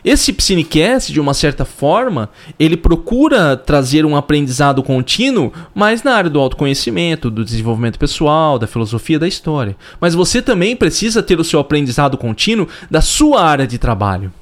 [0.03, 6.29] Esse Psinecast, de uma certa forma, ele procura trazer um aprendizado contínuo, mas na área
[6.29, 9.77] do autoconhecimento, do desenvolvimento pessoal, da filosofia da história.
[10.01, 14.33] Mas você também precisa ter o seu aprendizado contínuo da sua área de trabalho.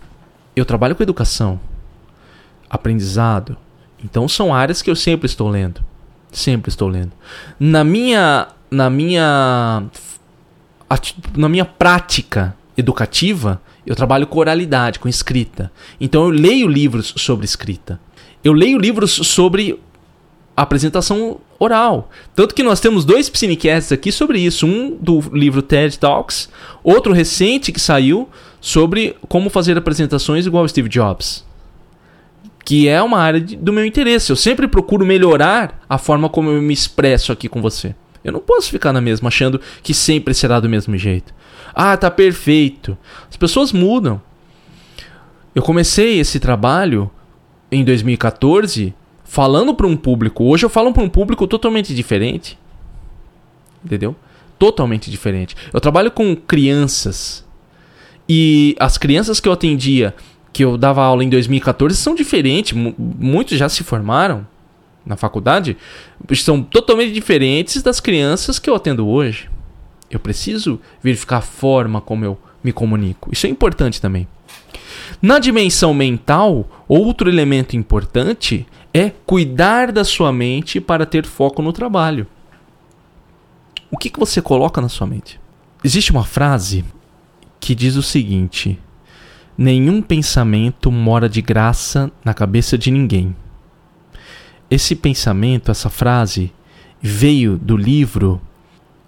[0.56, 1.60] Eu trabalho com educação,
[2.69, 3.56] aprendizado.
[4.04, 5.82] Então são áreas que eu sempre estou lendo.
[6.32, 7.12] Sempre estou lendo.
[7.60, 9.84] Na minha na minha
[11.36, 15.72] na minha prática educativa, eu trabalho com oralidade, com escrita.
[16.00, 18.00] Então eu leio livros sobre escrita.
[18.44, 19.80] Eu leio livros sobre
[20.56, 22.10] apresentação oral.
[22.36, 24.65] Tanto que nós temos dois Psinecasts aqui sobre isso.
[24.65, 26.50] Um do livro TED Talks,
[26.84, 31.46] outro recente que saiu sobre como fazer apresentações igual Steve Jobs.
[32.63, 34.32] Que é uma área de, do meu interesse.
[34.32, 37.96] Eu sempre procuro melhorar a forma como eu me expresso aqui com você.
[38.24, 41.34] Eu não posso ficar na mesma achando que sempre será do mesmo jeito.
[41.74, 42.98] Ah, tá perfeito.
[43.30, 44.22] As pessoas mudam.
[45.56, 47.10] Eu comecei esse trabalho
[47.72, 50.44] em 2014 falando para um público.
[50.44, 52.58] Hoje eu falo para um público totalmente diferente.
[53.84, 54.16] Entendeu?
[54.60, 55.56] Totalmente diferente.
[55.74, 57.46] Eu trabalho com crianças.
[58.30, 60.14] E as crianças que eu atendia,
[60.54, 62.74] que eu dava aula em 2014, são diferentes.
[62.98, 64.46] Muitos já se formaram
[65.06, 65.78] na faculdade.
[66.36, 69.50] São totalmente diferentes das crianças que eu atendo hoje.
[70.10, 73.30] Eu preciso verificar a forma como eu me comunico.
[73.32, 74.28] Isso é importante também.
[75.22, 81.72] Na dimensão mental, outro elemento importante é cuidar da sua mente para ter foco no
[81.72, 82.28] trabalho.
[83.90, 85.40] O que, que você coloca na sua mente?
[85.84, 86.86] Existe uma frase
[87.60, 88.80] que diz o seguinte:
[89.58, 93.36] Nenhum pensamento mora de graça na cabeça de ninguém.
[94.72, 96.54] Esse pensamento, essa frase,
[97.02, 98.42] veio do livro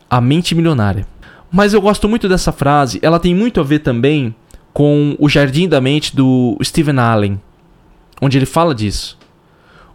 [0.10, 1.08] a mente milionária.
[1.50, 4.36] Mas eu gosto muito dessa frase, ela tem muito a ver também
[4.74, 7.42] com O Jardim da Mente do Stephen Allen,
[8.22, 9.18] onde ele fala disso.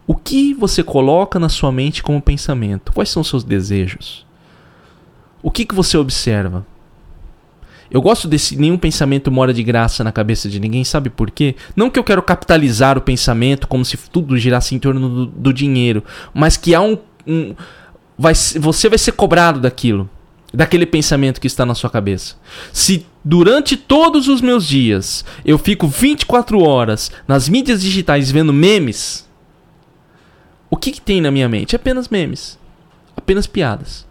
[0.07, 2.93] O que você coloca na sua mente como pensamento?
[2.93, 4.25] Quais são os seus desejos?
[5.43, 6.67] O que, que você observa?
[7.91, 11.57] Eu gosto desse nenhum pensamento mora de graça na cabeça de ninguém, sabe por quê?
[11.75, 15.53] Não que eu quero capitalizar o pensamento como se tudo girasse em torno do, do
[15.53, 17.55] dinheiro, mas que há um, um
[18.19, 20.09] vai, você vai ser cobrado daquilo,
[20.53, 22.37] daquele pensamento que está na sua cabeça.
[22.73, 29.27] Se durante todos os meus dias eu fico 24 horas nas mídias digitais vendo memes,
[30.71, 31.75] o que, que tem na minha mente?
[31.75, 32.59] Apenas memes,
[33.17, 34.07] apenas piadas.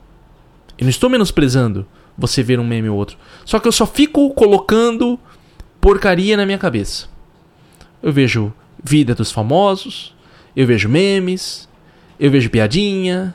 [0.79, 1.85] Eu não estou menosprezando
[2.17, 3.17] você ver um meme ou outro.
[3.45, 5.19] Só que eu só fico colocando
[5.79, 7.07] porcaria na minha cabeça.
[8.01, 8.53] Eu vejo
[8.83, 10.15] vida dos famosos,
[10.55, 11.67] eu vejo memes,
[12.19, 13.33] eu vejo piadinha,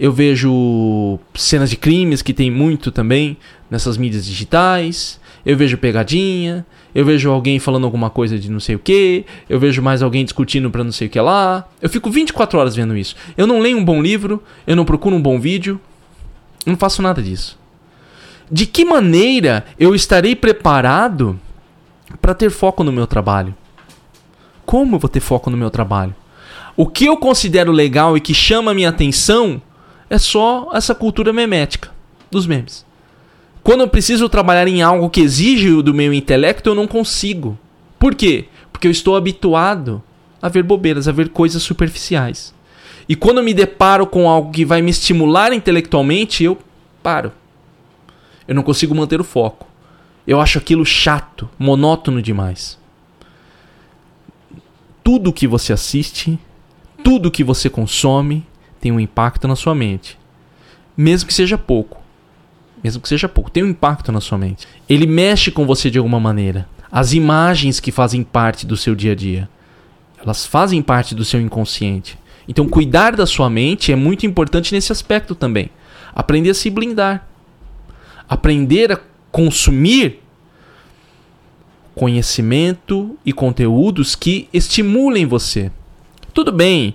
[0.00, 3.36] eu vejo cenas de crimes que tem muito também
[3.70, 5.20] nessas mídias digitais.
[5.44, 6.64] Eu vejo pegadinha.
[6.94, 9.26] Eu vejo alguém falando alguma coisa de não sei o que.
[9.46, 11.68] Eu vejo mais alguém discutindo para não sei o que lá.
[11.82, 13.14] Eu fico 24 horas vendo isso.
[13.36, 14.42] Eu não leio um bom livro.
[14.66, 15.78] Eu não procuro um bom vídeo.
[16.64, 17.59] Eu não faço nada disso.
[18.50, 21.38] De que maneira eu estarei preparado
[22.20, 23.54] para ter foco no meu trabalho?
[24.66, 26.14] Como eu vou ter foco no meu trabalho?
[26.76, 29.62] O que eu considero legal e que chama a minha atenção
[30.08, 31.90] é só essa cultura memética
[32.30, 32.84] dos memes.
[33.62, 37.58] Quando eu preciso trabalhar em algo que exige do meu intelecto, eu não consigo.
[37.98, 38.46] Por quê?
[38.72, 40.02] Porque eu estou habituado
[40.42, 42.54] a ver bobeiras, a ver coisas superficiais.
[43.08, 46.58] E quando eu me deparo com algo que vai me estimular intelectualmente, eu
[47.02, 47.32] paro.
[48.50, 49.64] Eu não consigo manter o foco.
[50.26, 52.76] Eu acho aquilo chato, monótono demais.
[55.04, 56.36] Tudo que você assiste,
[57.04, 58.44] tudo que você consome
[58.80, 60.18] tem um impacto na sua mente.
[60.96, 62.02] Mesmo que seja pouco.
[62.82, 64.66] Mesmo que seja pouco, tem um impacto na sua mente.
[64.88, 66.68] Ele mexe com você de alguma maneira.
[66.90, 69.48] As imagens que fazem parte do seu dia a dia,
[70.20, 72.18] elas fazem parte do seu inconsciente.
[72.48, 75.70] Então, cuidar da sua mente é muito importante nesse aspecto também.
[76.12, 77.29] Aprender a se blindar.
[78.30, 80.20] Aprender a consumir
[81.94, 85.70] conhecimento e conteúdos que estimulem você.
[86.32, 86.94] Tudo bem,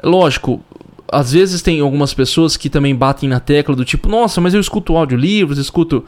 [0.00, 0.62] lógico,
[1.10, 4.60] às vezes tem algumas pessoas que também batem na tecla do tipo, nossa, mas eu
[4.60, 6.04] escuto audiolivros, escuto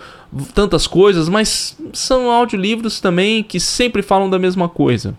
[0.54, 5.16] tantas coisas, mas são audiolivros também que sempre falam da mesma coisa.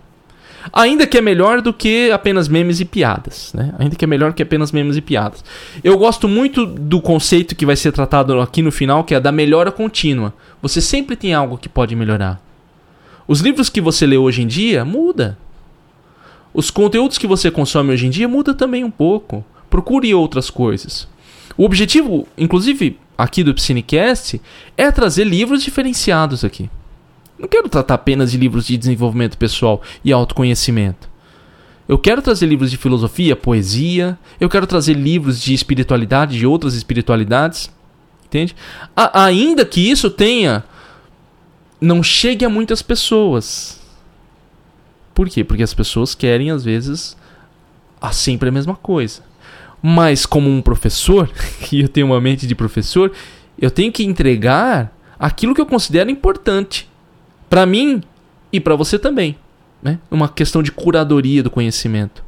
[0.72, 3.74] Ainda que é melhor do que apenas memes e piadas, né?
[3.80, 5.44] Ainda que é melhor que apenas memes e piadas.
[5.84, 9.32] Eu gosto muito do conceito que vai ser tratado aqui no final, que é da
[9.32, 10.34] melhora contínua.
[10.62, 12.42] Você sempre tem algo que pode melhorar.
[13.28, 15.38] Os livros que você lê hoje em dia muda.
[16.54, 19.44] Os conteúdos que você consome hoje em dia muda também um pouco.
[19.70, 21.08] Procure outras coisas.
[21.58, 24.42] O objetivo, inclusive aqui do Psinecast,
[24.78, 26.70] é trazer livros diferenciados aqui.
[27.42, 31.10] Não quero tratar apenas de livros de desenvolvimento pessoal e autoconhecimento.
[31.90, 36.76] Eu quero trazer livros de filosofia, poesia, eu quero trazer livros de espiritualidade, de outras
[36.76, 37.72] espiritualidades.
[38.26, 38.56] Entende?
[38.96, 40.64] A ainda que isso tenha.
[41.82, 43.82] Não chegue a muitas pessoas.
[45.12, 45.44] Por quê?
[45.44, 47.18] Porque as pessoas querem, às vezes,
[48.00, 49.24] a sempre a mesma coisa.
[49.82, 51.28] Mas, como um professor,
[51.74, 53.12] e eu tenho uma mente de professor,
[53.60, 56.91] eu tenho que entregar aquilo que eu considero importante
[57.52, 58.02] para mim
[58.50, 59.36] e para você também.
[59.84, 60.00] Né?
[60.10, 62.24] Uma questão de curadoria do conhecimento.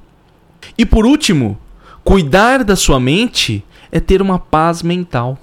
[0.77, 1.57] E por último,
[2.03, 5.39] cuidar da sua mente é ter uma paz mental.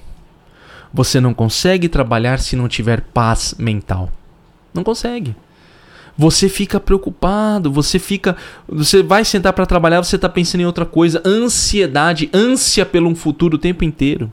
[0.92, 4.12] Você não consegue trabalhar se não tiver paz mental.
[4.74, 5.34] Não consegue.
[6.14, 8.36] Você fica preocupado, você fica,
[8.68, 13.14] você vai sentar para trabalhar, você está pensando em outra coisa, ansiedade, ânsia pelo um
[13.14, 14.30] futuro o tempo inteiro.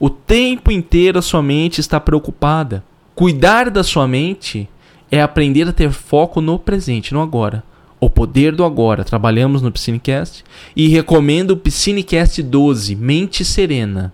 [0.00, 2.82] O tempo inteiro a sua mente está preocupada.
[3.14, 4.68] Cuidar da sua mente
[5.10, 7.62] é aprender a ter foco no presente, no agora.
[8.00, 9.04] O poder do agora.
[9.04, 14.12] Trabalhamos no Piscinecast e recomendo o Piscinecast 12, Mente Serena,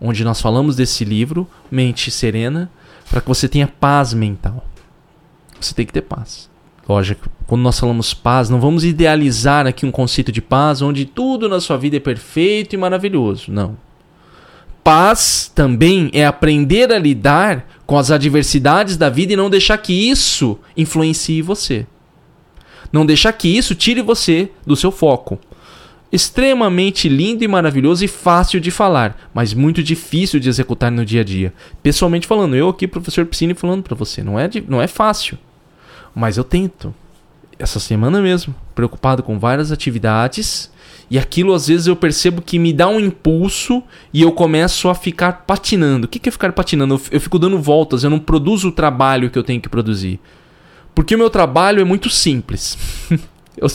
[0.00, 2.68] onde nós falamos desse livro, Mente Serena,
[3.08, 4.66] para que você tenha paz mental.
[5.60, 6.50] Você tem que ter paz.
[6.88, 11.48] Lógico, quando nós falamos paz, não vamos idealizar aqui um conceito de paz onde tudo
[11.48, 13.52] na sua vida é perfeito e maravilhoso.
[13.52, 13.76] Não.
[14.82, 19.92] Paz também é aprender a lidar com as adversidades da vida e não deixar que
[19.92, 21.86] isso influencie você.
[22.92, 25.38] Não deixar que isso tire você do seu foco.
[26.10, 31.22] Extremamente lindo e maravilhoso e fácil de falar, mas muito difícil de executar no dia
[31.22, 31.52] a dia.
[31.82, 35.36] Pessoalmente falando, eu aqui, professor Piscine, falando para você, não é, não é fácil.
[36.14, 36.94] Mas eu tento.
[37.58, 40.70] Essa semana mesmo, preocupado com várias atividades
[41.10, 44.94] e aquilo às vezes eu percebo que me dá um impulso e eu começo a
[44.94, 46.06] ficar patinando.
[46.06, 47.00] O que é ficar patinando?
[47.10, 50.20] Eu fico dando voltas, eu não produzo o trabalho que eu tenho que produzir.
[50.94, 52.78] Porque o meu trabalho é muito simples.
[53.56, 53.68] eu,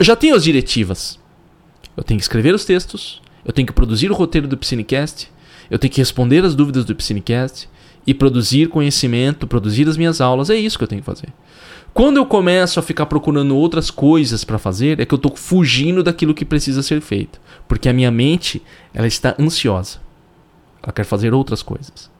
[0.00, 1.18] já tenho as diretivas.
[1.96, 5.28] Eu tenho que escrever os textos, eu tenho que produzir o roteiro do Piscinecast,
[5.68, 7.68] eu tenho que responder as dúvidas do Piscinecast
[8.06, 10.48] e produzir conhecimento, produzir as minhas aulas.
[10.48, 11.28] É isso que eu tenho que fazer.
[11.92, 16.02] Quando eu começo a ficar procurando outras coisas para fazer, é que eu estou fugindo
[16.02, 18.62] daquilo que precisa ser feito, porque a minha mente,
[18.94, 19.98] ela está ansiosa.
[20.82, 22.10] Ela quer fazer outras coisas.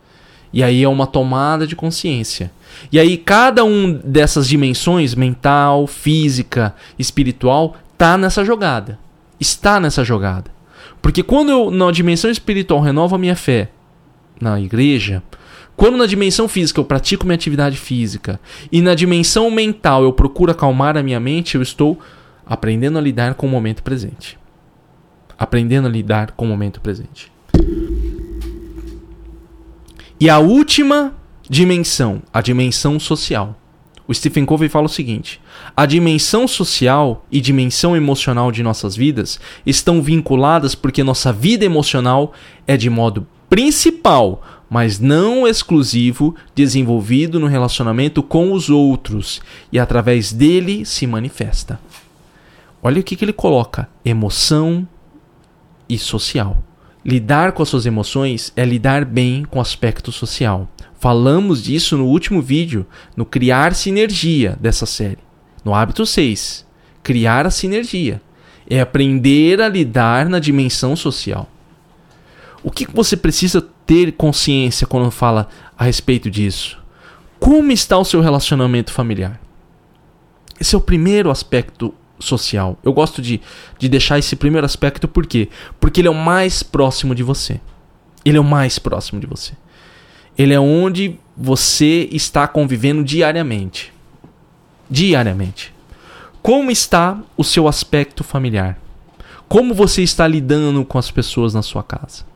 [0.53, 2.51] E aí é uma tomada de consciência.
[2.91, 8.99] E aí cada um dessas dimensões, mental, física, espiritual, tá nessa jogada.
[9.39, 10.51] Está nessa jogada.
[11.01, 13.71] Porque quando eu na dimensão espiritual renovo a minha fé
[14.41, 15.23] na igreja,
[15.79, 18.41] quando na dimensão física eu pratico minha atividade física
[18.73, 22.01] e na dimensão mental eu procuro acalmar a minha mente, eu estou
[22.45, 24.37] aprendendo a lidar com o momento presente.
[25.39, 27.31] Aprendendo a lidar com o momento presente.
[30.19, 31.15] E a última
[31.49, 33.57] dimensão, a dimensão social.
[34.09, 35.41] O Stephen Covey fala o seguinte:
[35.77, 42.33] a dimensão social e dimensão emocional de nossas vidas estão vinculadas porque nossa vida emocional
[42.67, 49.41] é de modo principal mas não exclusivo, desenvolvido no relacionamento com os outros
[49.73, 51.81] e através dele se manifesta.
[52.83, 54.87] Olha o que, que ele coloca: emoção
[55.89, 56.63] e social.
[57.05, 60.69] Lidar com as suas emoções é lidar bem com o aspecto social.
[60.99, 62.85] Falamos disso no último vídeo,
[63.17, 65.19] no Criar Sinergia dessa série.
[65.65, 66.67] No hábito 6,
[67.03, 68.21] criar a sinergia.
[68.69, 71.49] É aprender a lidar na dimensão social.
[72.69, 76.79] O que você precisa ter consciência quando fala a respeito disso?
[77.41, 79.41] Como está o seu relacionamento familiar?
[80.61, 82.79] Esse é o primeiro aspecto social.
[82.85, 83.41] Eu gosto de,
[83.79, 85.49] de deixar esse primeiro aspecto por quê?
[85.81, 87.59] Porque ele é o mais próximo de você.
[88.23, 89.55] Ele é o mais próximo de você.
[90.37, 93.95] Ele é onde você está convivendo diariamente.
[94.91, 95.73] Diariamente.
[96.43, 98.79] Como está o seu aspecto familiar?
[99.49, 102.28] Como você está lidando com as pessoas na sua casa?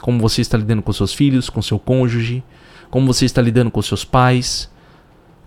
[0.00, 2.42] Como você está lidando com seus filhos, com seu cônjuge?
[2.90, 4.70] Como você está lidando com seus pais?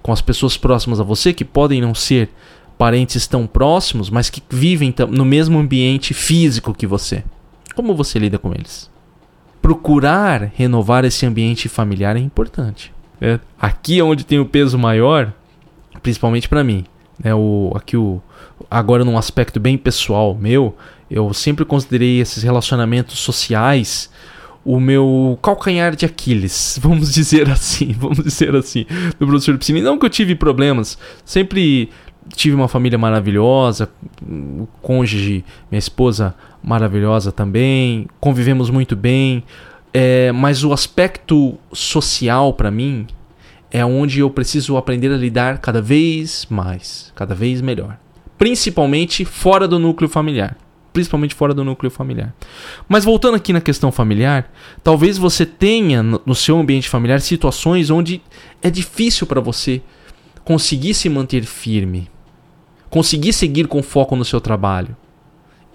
[0.01, 2.29] Com as pessoas próximas a você que podem não ser
[2.77, 7.23] parentes tão próximos, mas que vivem no mesmo ambiente físico que você.
[7.75, 8.89] Como você lida com eles?
[9.61, 12.91] Procurar renovar esse ambiente familiar é importante.
[13.21, 13.39] É.
[13.59, 15.31] Aqui é onde tem o peso maior,
[16.01, 16.85] principalmente para mim.
[17.23, 18.19] É o, aqui o,
[18.69, 20.75] agora num aspecto bem pessoal meu,
[21.09, 24.09] eu sempre considerei esses relacionamentos sociais
[24.63, 28.85] o meu calcanhar de Aquiles, vamos dizer assim, vamos dizer assim,
[29.19, 29.81] do professor Piscine.
[29.81, 31.89] Não que eu tive problemas, sempre
[32.35, 33.89] tive uma família maravilhosa,
[34.21, 39.43] o cônjuge, minha esposa maravilhosa também, convivemos muito bem,
[39.93, 43.07] é, mas o aspecto social para mim
[43.71, 47.97] é onde eu preciso aprender a lidar cada vez mais, cada vez melhor,
[48.37, 50.55] principalmente fora do núcleo familiar.
[50.93, 52.33] Principalmente fora do núcleo familiar.
[52.87, 54.51] Mas voltando aqui na questão familiar,
[54.83, 58.21] talvez você tenha no seu ambiente familiar situações onde
[58.61, 59.81] é difícil para você
[60.43, 62.09] conseguir se manter firme,
[62.89, 64.95] conseguir seguir com foco no seu trabalho.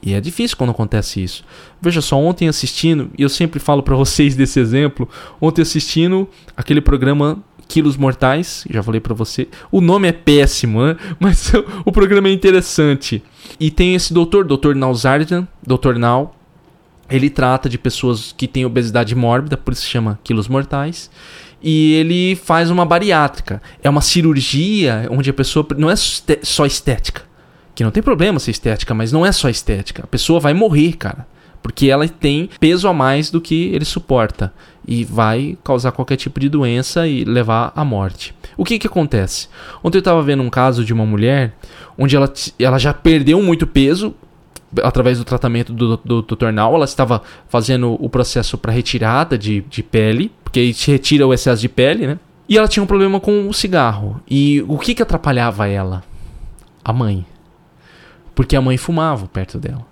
[0.02, 1.44] E é difícil quando acontece isso.
[1.80, 5.08] Veja só, ontem assistindo, e eu sempre falo para vocês desse exemplo,
[5.40, 9.48] ontem assistindo aquele programa Quilos Mortais, já falei para você.
[9.70, 10.96] O nome é péssimo, né?
[11.18, 11.52] mas
[11.84, 13.22] o programa é interessante.
[13.58, 14.74] E tem esse doutor, Dr.
[14.74, 15.94] Nausardian, Dr.
[15.98, 16.34] Nau.
[17.08, 21.08] Ele trata de pessoas que têm obesidade mórbida, por isso se chama Quilos Mortais
[21.62, 23.62] e ele faz uma bariátrica.
[23.82, 27.22] É uma cirurgia onde a pessoa não é só estética.
[27.74, 30.04] Que não tem problema ser estética, mas não é só estética.
[30.04, 31.26] A pessoa vai morrer, cara.
[31.62, 34.52] Porque ela tem peso a mais do que ele suporta.
[34.86, 38.34] E vai causar qualquer tipo de doença e levar à morte.
[38.56, 39.48] O que que acontece?
[39.82, 41.54] Ontem eu estava vendo um caso de uma mulher
[41.98, 44.14] onde ela, ela já perdeu muito peso
[44.82, 46.74] através do tratamento do, do, do tornal.
[46.74, 51.60] Ela estava fazendo o processo para retirada de, de pele porque te retira o excesso
[51.60, 52.18] de pele, né?
[52.48, 54.20] E ela tinha um problema com o cigarro.
[54.26, 56.02] E o que que atrapalhava ela?
[56.84, 57.26] A mãe.
[58.34, 59.84] Porque a mãe fumava perto dela.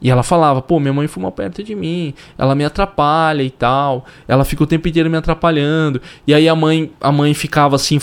[0.00, 4.04] E ela falava, pô, minha mãe fuma perto de mim, ela me atrapalha e tal,
[4.28, 6.00] ela fica o tempo inteiro me atrapalhando.
[6.26, 7.98] E aí a mãe, a mãe ficava assim,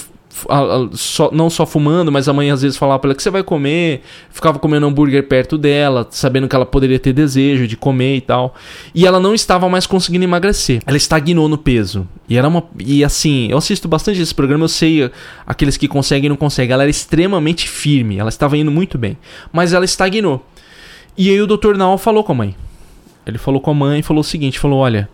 [0.93, 3.43] só, não só fumando, mas a mãe às vezes falava para ela que você vai
[3.43, 8.21] comer, ficava comendo hambúrguer perto dela, sabendo que ela poderia ter desejo de comer e
[8.21, 8.55] tal.
[8.93, 10.81] E ela não estava mais conseguindo emagrecer.
[10.85, 12.07] Ela estagnou no peso.
[12.27, 15.11] E era uma e assim, eu assisto bastante esse programa, eu sei
[15.45, 16.73] aqueles que conseguem e não conseguem.
[16.73, 19.17] Ela era extremamente firme, ela estava indo muito bem,
[19.51, 20.43] mas ela estagnou.
[21.17, 21.75] E aí o Dr.
[21.75, 22.55] Nau falou com a mãe.
[23.25, 25.09] Ele falou com a mãe e falou o seguinte, falou: "Olha,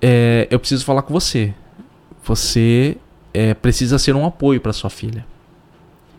[0.00, 1.52] é, eu preciso falar com você.
[2.24, 2.96] Você
[3.34, 5.24] é, precisa ser um apoio para sua filha.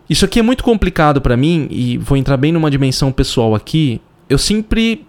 [0.08, 4.00] Isso aqui é muito complicado para mim e vou entrar bem numa dimensão pessoal aqui.
[4.28, 5.06] Eu sempre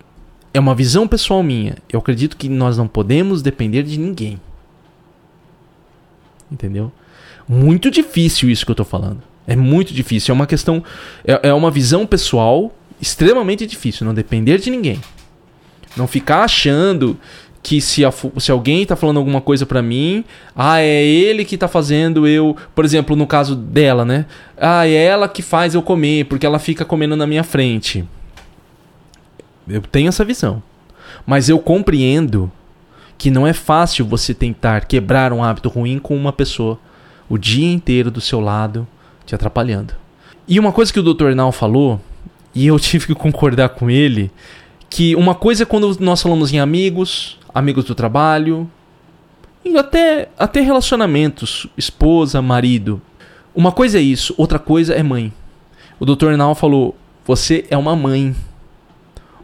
[0.53, 1.75] é uma visão pessoal minha.
[1.91, 4.39] Eu acredito que nós não podemos depender de ninguém.
[6.51, 6.91] Entendeu?
[7.47, 9.21] Muito difícil isso que eu tô falando.
[9.45, 10.31] É muito difícil.
[10.31, 10.83] É uma questão.
[11.25, 12.71] É, é uma visão pessoal
[13.03, 14.05] extremamente difícil.
[14.05, 14.99] Não depender de ninguém.
[15.95, 17.19] Não ficar achando
[17.61, 21.57] que se, a, se alguém tá falando alguma coisa para mim, ah, é ele que
[21.57, 24.25] tá fazendo eu, por exemplo, no caso dela, né?
[24.57, 28.03] Ah, é ela que faz eu comer, porque ela fica comendo na minha frente.
[29.67, 30.61] Eu tenho essa visão.
[31.25, 32.51] Mas eu compreendo
[33.17, 36.79] que não é fácil você tentar quebrar um hábito ruim com uma pessoa
[37.29, 38.85] o dia inteiro do seu lado,
[39.25, 39.93] te atrapalhando.
[40.45, 41.33] E uma coisa que o Dr.
[41.33, 42.01] Nal falou,
[42.53, 44.31] e eu tive que concordar com ele,
[44.89, 48.69] que uma coisa é quando nós falamos em amigos, amigos do trabalho,
[49.65, 53.01] e até, até relacionamentos, esposa, marido.
[53.55, 55.33] Uma coisa é isso, outra coisa é mãe.
[55.99, 56.35] O Dr.
[56.35, 56.95] Nal falou:
[57.25, 58.35] você é uma mãe.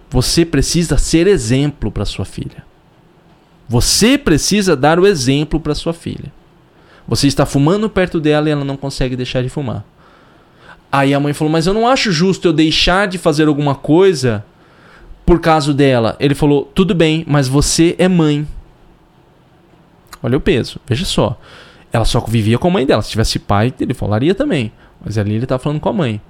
[0.09, 2.65] Você precisa ser exemplo para sua filha.
[3.67, 6.33] Você precisa dar o exemplo para sua filha.
[7.07, 9.85] Você está fumando perto dela e ela não consegue deixar de fumar.
[10.91, 14.43] Aí a mãe falou: Mas eu não acho justo eu deixar de fazer alguma coisa
[15.25, 16.15] por causa dela.
[16.19, 18.47] Ele falou: Tudo bem, mas você é mãe.
[20.21, 21.39] Olha o peso, veja só.
[21.91, 23.01] Ela só vivia com a mãe dela.
[23.01, 24.71] Se tivesse pai, ele falaria também.
[25.03, 26.21] Mas ali ele tá falando com a mãe.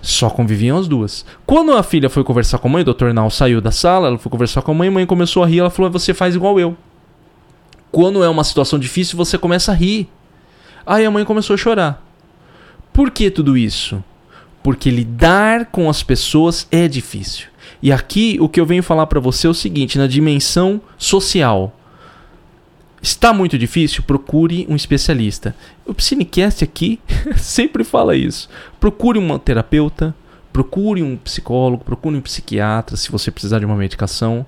[0.00, 1.24] Só conviviam as duas.
[1.44, 3.12] Quando a filha foi conversar com a mãe, o Dr.
[3.12, 5.58] Nal saiu da sala, ela foi conversar com a mãe, a mãe começou a rir,
[5.58, 6.76] ela falou: "Você faz igual eu".
[7.90, 10.08] Quando é uma situação difícil, você começa a rir.
[10.86, 12.07] Aí a mãe começou a chorar.
[12.98, 14.02] Por que tudo isso?
[14.60, 17.46] Porque lidar com as pessoas é difícil.
[17.80, 21.78] E aqui o que eu venho falar para você é o seguinte, na dimensão social.
[23.00, 24.02] Está muito difícil?
[24.02, 25.54] Procure um especialista.
[25.86, 26.98] O Psinecast aqui
[27.38, 28.48] sempre fala isso.
[28.80, 30.12] Procure uma terapeuta,
[30.52, 34.44] procure um psicólogo, procure um psiquiatra se você precisar de uma medicação.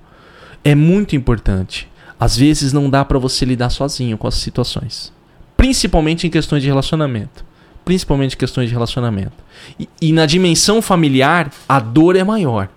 [0.61, 1.87] É muito importante.
[2.19, 5.13] Às vezes não dá para você lidar sozinho com as situações,
[5.55, 7.49] principalmente em questões de relacionamento.
[7.83, 9.33] Principalmente questões de relacionamento.
[9.79, 12.69] E, e na dimensão familiar, a dor é maior.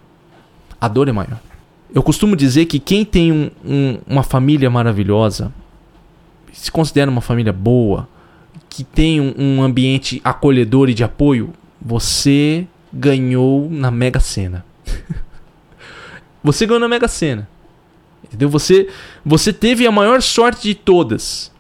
[0.81, 1.41] A dor é maior.
[1.95, 5.53] Eu costumo dizer que quem tem um, um, uma família maravilhosa,
[6.53, 8.09] se considera uma família boa,
[8.69, 14.65] que tem um, um ambiente acolhedor e de apoio, você ganhou na Mega Sena.
[16.43, 17.49] você ganhou na Mega Sena.
[18.25, 18.49] Entendeu?
[18.49, 18.89] Você,
[19.25, 21.53] você teve a maior sorte de todas.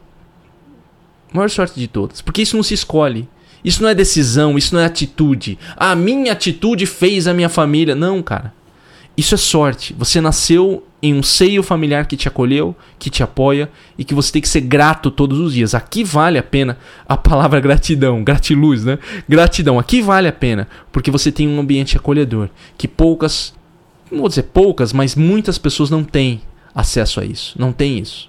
[1.32, 2.20] maior sorte de todas.
[2.20, 3.28] Porque isso não se escolhe.
[3.64, 5.58] Isso não é decisão, isso não é atitude.
[5.76, 7.94] A minha atitude fez a minha família.
[7.94, 8.52] Não, cara.
[9.16, 9.94] Isso é sorte.
[9.96, 14.32] Você nasceu em um seio familiar que te acolheu, que te apoia e que você
[14.32, 15.74] tem que ser grato todos os dias.
[15.74, 18.98] Aqui vale a pena a palavra gratidão, gratiluz, né?
[19.28, 19.78] Gratidão.
[19.78, 23.54] Aqui vale a pena porque você tem um ambiente acolhedor que poucas,
[24.10, 26.42] não vou dizer poucas, mas muitas pessoas não têm
[26.74, 27.54] acesso a isso.
[27.58, 28.28] Não tem isso.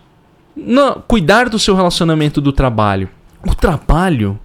[0.56, 3.10] Não, cuidar do seu relacionamento do trabalho.
[3.46, 4.40] O trabalho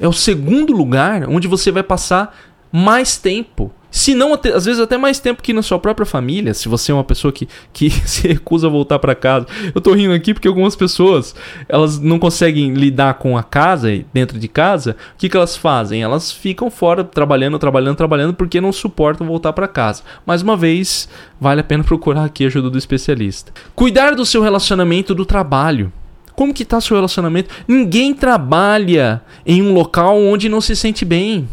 [0.00, 2.36] é o segundo lugar onde você vai passar
[2.72, 6.68] mais tempo se não, às vezes até mais tempo que na sua própria família, se
[6.68, 9.46] você é uma pessoa que, que se recusa a voltar para casa.
[9.74, 11.34] Eu tô rindo aqui porque algumas pessoas,
[11.68, 14.96] elas não conseguem lidar com a casa, dentro de casa.
[15.14, 16.02] O que, que elas fazem?
[16.02, 20.02] Elas ficam fora trabalhando, trabalhando, trabalhando porque não suportam voltar para casa.
[20.24, 21.08] Mais uma vez,
[21.40, 23.52] vale a pena procurar aqui a ajuda do especialista.
[23.74, 25.92] Cuidar do seu relacionamento do trabalho.
[26.40, 27.54] Como que tá seu relacionamento?
[27.68, 31.46] Ninguém trabalha em um local onde não se sente bem.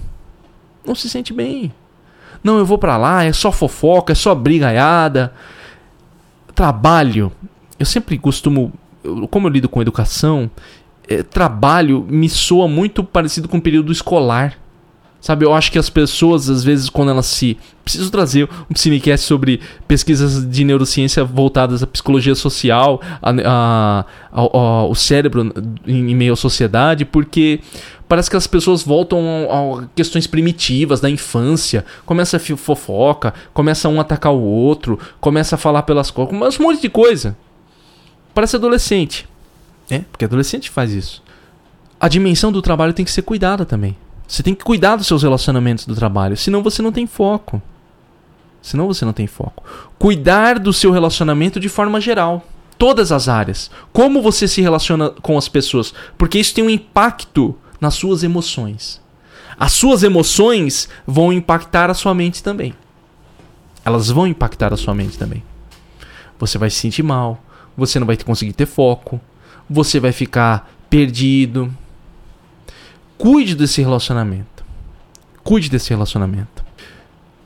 [0.85, 1.73] Não se sente bem.
[2.41, 5.33] Não, eu vou para lá, é só fofoca, é só brigaiada.
[6.55, 7.33] Trabalho.
[7.77, 8.71] Eu sempre costumo,
[9.29, 10.49] como eu lido com educação,
[11.05, 14.57] é, trabalho me soa muito parecido com o período escolar.
[15.19, 17.57] Sabe, eu acho que as pessoas, às vezes, quando elas se.
[17.83, 24.85] Preciso trazer um cinecast sobre pesquisas de neurociência voltadas à psicologia social, a, a, a,
[24.85, 25.53] o cérebro
[25.87, 27.61] em, em meio à sociedade, porque
[28.07, 33.87] parece que as pessoas voltam a, a questões primitivas da infância, começa a fofoca, começa
[33.87, 37.37] um a atacar o outro, começa a falar pelas costas, um monte de coisa.
[38.33, 39.27] Parece adolescente.
[39.89, 41.23] É, porque adolescente faz isso.
[41.99, 43.95] A dimensão do trabalho tem que ser cuidada também.
[44.27, 47.61] Você tem que cuidar dos seus relacionamentos do trabalho, senão você não tem foco.
[48.61, 49.63] Senão você não tem foco.
[49.97, 52.45] Cuidar do seu relacionamento de forma geral.
[52.77, 53.71] Todas as áreas.
[53.93, 55.93] Como você se relaciona com as pessoas.
[56.17, 59.01] Porque isso tem um impacto nas suas emoções.
[59.57, 62.73] As suas emoções vão impactar a sua mente também.
[63.85, 65.41] Elas vão impactar a sua mente também.
[66.37, 67.41] Você vai se sentir mal.
[67.77, 69.19] Você não vai conseguir ter foco.
[69.69, 71.73] Você vai ficar perdido.
[73.17, 74.63] Cuide desse relacionamento.
[75.43, 76.63] Cuide desse relacionamento.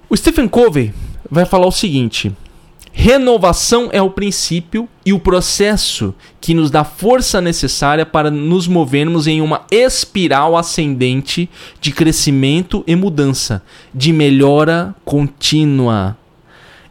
[0.09, 0.93] O Stephen Covey
[1.30, 2.36] vai falar o seguinte:
[2.91, 9.28] renovação é o princípio e o processo que nos dá força necessária para nos movermos
[9.28, 11.49] em uma espiral ascendente
[11.80, 13.63] de crescimento e mudança,
[13.93, 16.17] de melhora contínua.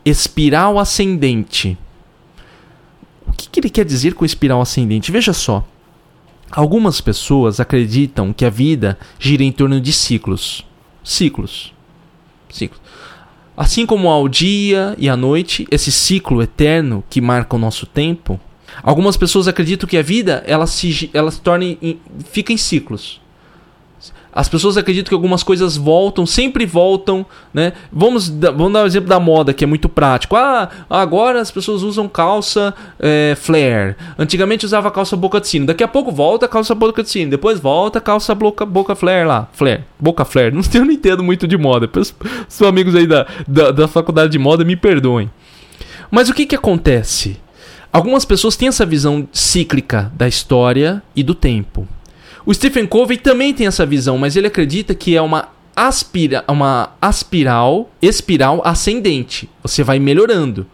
[0.03, 1.77] Espiral ascendente.
[3.27, 5.13] O que, que ele quer dizer com espiral ascendente?
[5.13, 5.67] Veja só.
[6.51, 10.67] Algumas pessoas acreditam que a vida gira em torno de ciclos.
[11.05, 11.73] Ciclos.
[12.49, 12.81] Ciclos.
[13.57, 18.41] Assim como ao dia e à noite, esse ciclo eterno que marca o nosso tempo,
[18.83, 23.20] algumas pessoas acreditam que a vida ela se, ela se torna em, fica em ciclos.
[24.33, 27.73] As pessoas acreditam que algumas coisas voltam, sempre voltam, né?
[27.93, 30.37] Vamos, vamos dar o um exemplo da moda, que é muito prático.
[30.37, 33.97] Ah, agora as pessoas usam calça é, flare.
[34.19, 35.67] Antigamente usava calça boca de sino.
[35.67, 37.31] Daqui a pouco volta a calça boca de sino.
[37.31, 39.49] Depois volta calça boca, boca flare lá.
[39.53, 39.85] Flare.
[39.99, 40.55] Boca flare.
[40.55, 41.91] Não, eu não entendo muito de moda.
[41.99, 42.15] Os,
[42.49, 45.31] os amigos aí da, da, da faculdade de moda me perdoem.
[46.11, 47.39] Mas o que que acontece?
[47.93, 51.89] Algumas pessoas têm essa visão cíclica da história e do tempo.
[52.45, 56.91] O Stephen Covey também tem essa visão, mas ele acredita que é uma aspira, uma
[57.01, 59.49] aspiral, espiral ascendente.
[59.63, 60.67] Você vai melhorando.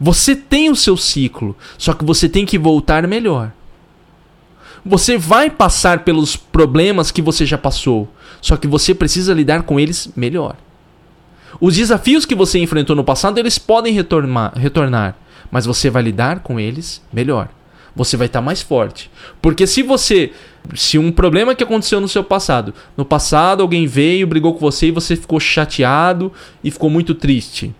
[0.00, 3.52] Você tem o seu ciclo, só que você tem que voltar melhor.
[4.84, 8.08] Você vai passar pelos problemas que você já passou,
[8.40, 10.56] só que você precisa lidar com eles melhor.
[11.60, 15.16] Os desafios que você enfrentou no passado, eles podem retornar, retornar
[15.54, 17.48] mas você vai lidar com eles melhor.
[17.94, 19.08] Você vai estar tá mais forte.
[19.40, 20.32] Porque se você.
[20.74, 24.86] Se um problema que aconteceu no seu passado, no passado alguém veio, brigou com você
[24.86, 27.74] e você ficou chateado e ficou muito triste.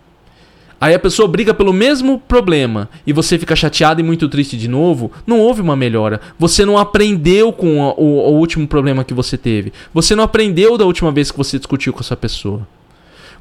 [0.79, 4.67] Aí a pessoa briga pelo mesmo problema e você fica chateado e muito triste de
[4.67, 6.21] novo, não houve uma melhora.
[6.37, 9.73] Você não aprendeu com o, o, o último problema que você teve.
[9.93, 12.67] Você não aprendeu da última vez que você discutiu com essa pessoa.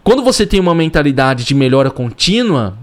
[0.02, 2.78] Quando você tem uma mentalidade de melhora contínua,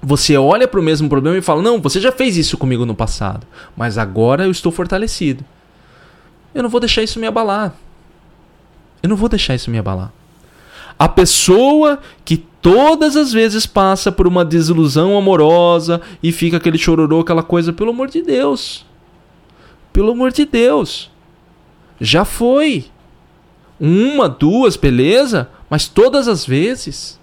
[0.00, 2.94] você olha para o mesmo problema e fala: Não, você já fez isso comigo no
[2.94, 5.44] passado, mas agora eu estou fortalecido.
[6.54, 7.74] Eu não vou deixar isso me abalar.
[9.02, 10.12] Eu não vou deixar isso me abalar.
[10.98, 17.20] A pessoa que todas as vezes passa por uma desilusão amorosa e fica aquele chororô,
[17.20, 18.86] aquela coisa, pelo amor de Deus.
[19.92, 21.10] Pelo amor de Deus.
[22.00, 22.86] Já foi.
[23.80, 27.18] Uma, duas, beleza, mas todas as vezes.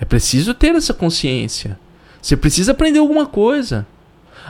[0.00, 1.78] É preciso ter essa consciência.
[2.20, 3.86] Você precisa aprender alguma coisa.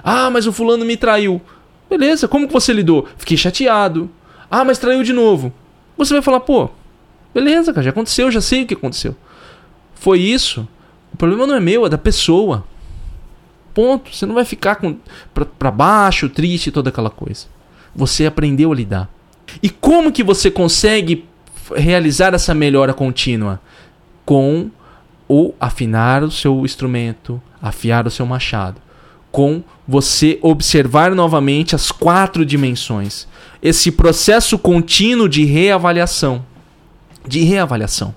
[0.03, 1.43] Ah, mas o fulano me traiu.
[1.89, 3.07] Beleza, como que você lidou?
[3.17, 4.11] Fiquei chateado.
[4.51, 5.53] Ah, mas traiu de novo.
[5.97, 6.71] Você vai falar, pô,
[7.35, 9.17] beleza, cara, já aconteceu, já sei o que aconteceu.
[9.95, 10.69] Foi isso.
[11.13, 12.65] O problema não é meu, é da pessoa.
[13.75, 14.15] Ponto.
[14.15, 14.97] Você não vai ficar com
[15.33, 17.47] pra, pra baixo, triste, toda aquela coisa.
[17.95, 19.11] Você aprendeu a lidar.
[19.63, 21.25] E como que você consegue
[21.75, 23.61] realizar essa melhora contínua?
[24.25, 24.71] Com
[25.27, 28.81] ou afinar o seu instrumento, afiar o seu machado,
[29.31, 33.27] com você observar novamente as quatro dimensões.
[33.63, 36.45] Esse processo contínuo de reavaliação,
[37.27, 38.15] de reavaliação.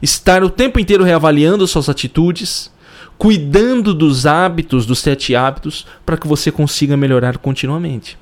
[0.00, 2.70] Estar o tempo inteiro reavaliando suas atitudes,
[3.16, 8.18] cuidando dos hábitos, dos sete hábitos, para que você consiga melhorar continuamente.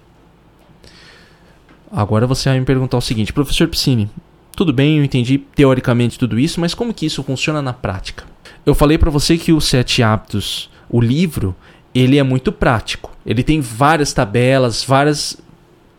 [1.90, 4.08] Agora você vai me perguntar o seguinte, professor Piscine,
[4.54, 8.24] tudo bem, eu entendi teoricamente tudo isso, mas como que isso funciona na prática?
[8.64, 11.56] Eu falei para você que o Sete Hábitos, o livro,
[11.94, 13.10] ele é muito prático.
[13.24, 15.36] Ele tem várias tabelas, várias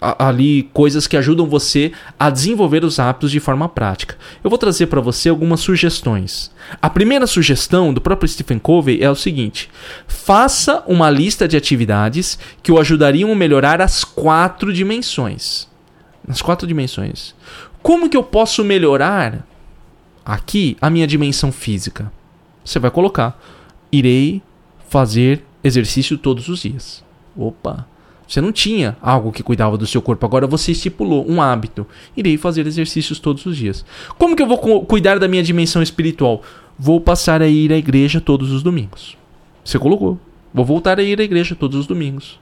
[0.02, 4.18] ali coisas que ajudam você a desenvolver os hábitos de forma prática.
[4.44, 6.52] Eu vou trazer para você algumas sugestões.
[6.82, 9.70] A primeira sugestão do próprio Stephen Covey é o seguinte:
[10.08, 15.70] faça uma lista de atividades que o ajudariam a melhorar as quatro dimensões.
[16.28, 17.36] As quatro dimensões.
[17.84, 19.46] Como que eu posso melhorar
[20.26, 22.12] aqui a minha dimensão física?
[22.66, 23.39] Você vai colocar:
[23.92, 24.42] irei
[24.89, 27.03] fazer exercício todos os dias.
[27.36, 27.88] Opa!
[28.28, 31.86] Você não tinha algo que cuidava do seu corpo, agora você estipulou um hábito.
[32.16, 33.84] Irei fazer exercícios todos os dias.
[34.18, 36.41] Como que eu vou cuidar da minha dimensão espiritual?
[36.80, 39.18] Vou passar a ir à igreja todos os domingos.
[39.66, 40.18] Você colocou.
[40.53, 42.39] Vou voltar a ir à igreja todos os domingos.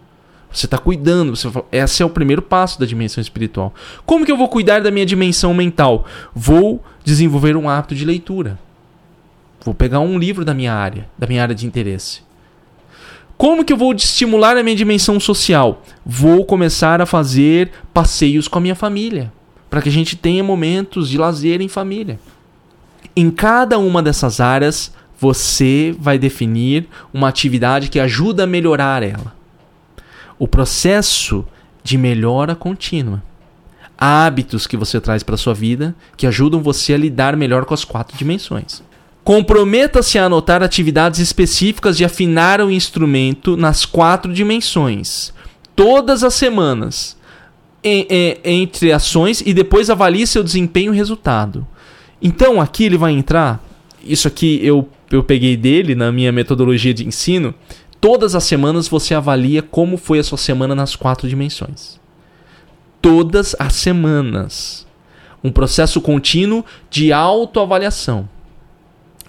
[0.52, 1.36] Você está cuidando.
[1.36, 3.74] Você fala, esse é o primeiro passo da dimensão espiritual.
[4.06, 6.06] Como que eu vou cuidar da minha dimensão mental?
[6.36, 8.60] Vou desenvolver um hábito de leitura.
[9.66, 12.29] Vou pegar um livro da minha área, da minha área de interesse.
[13.40, 15.82] Como que eu vou estimular a minha dimensão social?
[16.06, 19.32] Vou começar a fazer passeios com a minha família,
[19.70, 22.20] para que a gente tenha momentos de lazer em família.
[23.16, 29.34] Em cada uma dessas áreas, você vai definir uma atividade que ajuda a melhorar ela.
[30.38, 31.48] O processo
[31.82, 33.24] de melhora contínua.
[33.98, 37.86] Hábitos que você traz para sua vida que ajudam você a lidar melhor com as
[37.86, 38.84] quatro dimensões.
[39.30, 45.32] Comprometa-se a anotar atividades específicas de afinar o instrumento nas quatro dimensões,
[45.76, 47.16] todas as semanas,
[47.84, 51.68] em, em, entre ações e depois avalie seu desempenho e resultado.
[52.20, 53.64] Então aqui ele vai entrar.
[54.04, 57.54] Isso aqui eu, eu peguei dele na minha metodologia de ensino.
[58.02, 62.00] Todas as semanas você avalia como foi a sua semana nas quatro dimensões.
[63.00, 64.88] Todas as semanas.
[65.44, 68.28] Um processo contínuo de autoavaliação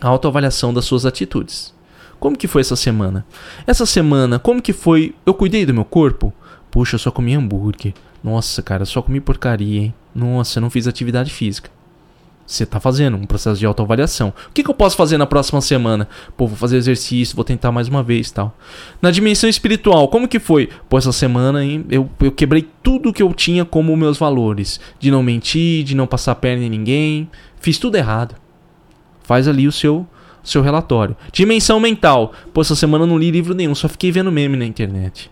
[0.00, 1.74] a autoavaliação das suas atitudes.
[2.18, 3.24] Como que foi essa semana?
[3.66, 5.14] Essa semana, como que foi?
[5.24, 6.32] Eu cuidei do meu corpo?
[6.70, 7.94] Puxa, eu só comi hambúrguer.
[8.22, 9.94] Nossa, cara, só comi porcaria, hein?
[10.14, 11.70] Nossa, não fiz atividade física.
[12.46, 14.34] Você tá fazendo um processo de autoavaliação.
[14.48, 16.08] O que, que eu posso fazer na próxima semana?
[16.36, 18.56] Pô, vou fazer exercício, vou tentar mais uma vez tal.
[19.00, 20.68] Na dimensão espiritual, como que foi?
[20.88, 24.80] Pô, essa semana hein, eu, eu quebrei tudo que eu tinha como meus valores.
[24.98, 27.30] De não mentir, de não passar perna em ninguém.
[27.60, 28.34] Fiz tudo errado.
[29.30, 30.08] Faz ali o seu
[30.42, 31.16] seu relatório.
[31.30, 32.32] Dimensão mental.
[32.52, 35.30] Pô, essa semana eu não li livro nenhum, só fiquei vendo meme na internet.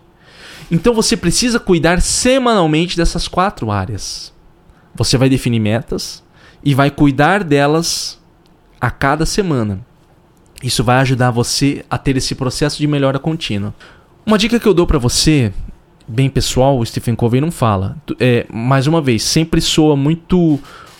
[0.71, 4.33] Então você precisa cuidar semanalmente dessas quatro áreas.
[4.95, 6.23] Você vai definir metas
[6.63, 8.17] e vai cuidar delas
[8.79, 9.85] a cada semana.
[10.63, 13.75] Isso vai ajudar você a ter esse processo de melhora contínua.
[14.25, 15.51] Uma dica que eu dou para você,
[16.07, 17.97] bem pessoal, o Stephen Covey não fala.
[18.17, 20.57] É, mais uma vez, sempre soa muito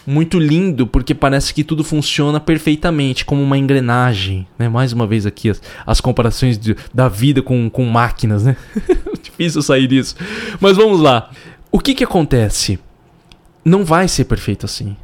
[0.09, 4.67] muito lindo porque parece que tudo funciona perfeitamente como uma engrenagem, né?
[4.67, 8.57] Mais uma vez aqui as, as comparações de, da vida com, com máquinas, né?
[9.21, 10.15] Difícil sair disso.
[10.59, 11.29] Mas vamos lá.
[11.71, 12.79] O que que acontece?
[13.63, 14.97] Não vai ser perfeito assim.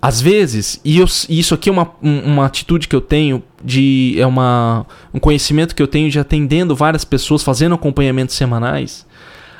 [0.00, 4.14] Às vezes, e, eu, e isso aqui é uma, uma atitude que eu tenho de.
[4.16, 9.06] É uma, um conhecimento que eu tenho de atendendo várias pessoas, fazendo acompanhamentos semanais.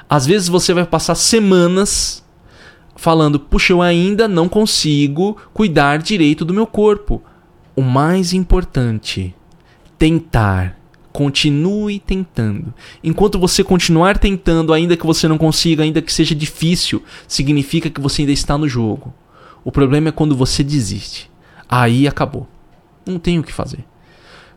[0.09, 2.22] Às vezes você vai passar semanas
[3.03, 7.21] falando, puxa, eu ainda não consigo cuidar direito do meu corpo.
[7.75, 9.35] O mais importante,
[9.99, 10.79] tentar.
[11.13, 12.73] Continue tentando.
[13.03, 18.01] Enquanto você continuar tentando, ainda que você não consiga, ainda que seja difícil, significa que
[18.01, 19.13] você ainda está no jogo.
[19.65, 21.29] O problema é quando você desiste.
[21.69, 22.47] Aí acabou.
[23.05, 23.85] Não tem o que fazer.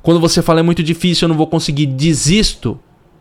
[0.03, 2.79] Quando você fala é muito difícil, eu não vou conseguir, desisto.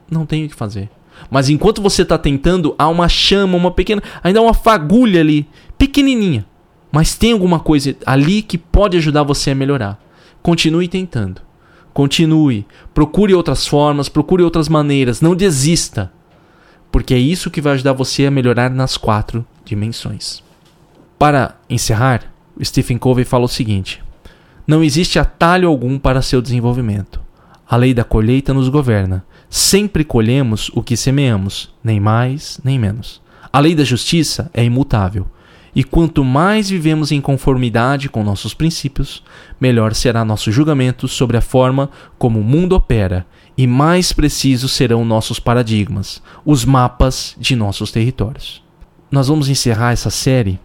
[0.08, 0.90] Não tem o que fazer.
[1.30, 4.02] Mas enquanto você está tentando, há uma chama, uma pequena.
[4.22, 6.46] Ainda há uma fagulha ali, pequenininha.
[6.92, 10.00] Mas tem alguma coisa ali que pode ajudar você a melhorar.
[10.42, 11.40] Continue tentando.
[11.92, 12.66] Continue.
[12.92, 15.20] Procure outras formas, procure outras maneiras.
[15.20, 16.12] Não desista.
[16.92, 20.42] Porque é isso que vai ajudar você a melhorar nas quatro dimensões.
[21.18, 22.22] Para encerrar,
[22.62, 24.02] Stephen Covey fala o seguinte:
[24.66, 27.20] Não existe atalho algum para seu desenvolvimento.
[27.68, 29.24] A lei da colheita nos governa
[29.56, 33.22] Sempre colhemos o que semeamos, nem mais nem menos.
[33.52, 35.28] A lei da justiça é imutável.
[35.72, 39.22] E quanto mais vivemos em conformidade com nossos princípios,
[39.60, 41.88] melhor será nosso julgamento sobre a forma
[42.18, 43.24] como o mundo opera,
[43.56, 48.60] e mais precisos serão nossos paradigmas, os mapas de nossos territórios.
[49.08, 50.58] Nós vamos encerrar essa série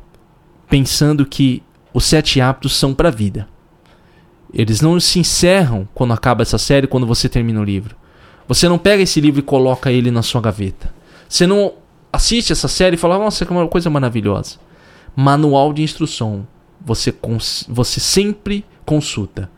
[0.68, 1.62] pensando que
[1.94, 3.48] os sete hábitos são para a vida.
[4.52, 8.00] Eles não se encerram quando acaba essa série, quando você termina o livro.
[8.50, 10.91] Você não pega esse livro e coloca ele na sua gaveta.
[11.28, 11.74] Você não
[12.12, 14.56] assiste essa série e fala, nossa, que é uma coisa maravilhosa.
[15.16, 16.47] Manual de instrução.
[16.84, 17.14] Você,
[17.68, 19.52] você sempre consulta.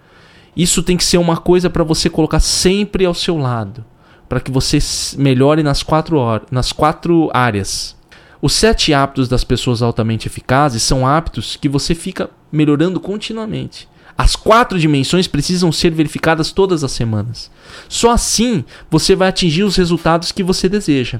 [0.58, 3.86] Isso tem que ser uma coisa para você colocar sempre ao seu lado.
[4.28, 4.78] Para que você
[5.18, 6.20] melhore nas quatro,
[6.52, 7.96] nas quatro áreas.
[8.42, 13.88] Os sete hábitos das pessoas altamente eficazes são hábitos que você fica melhorando continuamente.
[14.22, 17.50] As quatro dimensões precisam ser verificadas todas as semanas.
[17.90, 21.20] Só assim você vai atingir os resultados que você deseja.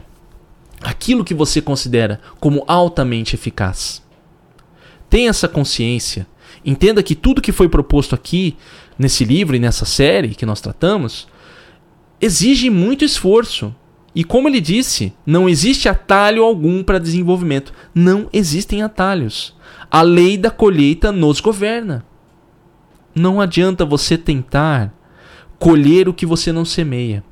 [0.84, 4.04] Aquilo que você considera como altamente eficaz.
[5.10, 6.28] Tenha essa consciência.
[6.64, 8.56] Entenda que tudo que foi proposto aqui,
[9.00, 11.28] nesse livro e nessa série que nós tratamos,
[12.22, 13.74] exige muito esforço.
[14.14, 17.74] E como ele disse, não existe atalho algum para desenvolvimento.
[17.96, 19.56] Não existem atalhos.
[19.90, 22.11] A lei da colheita nos governa.
[23.14, 24.94] Não adianta você tentar
[25.60, 27.24] colher o que você não semeia.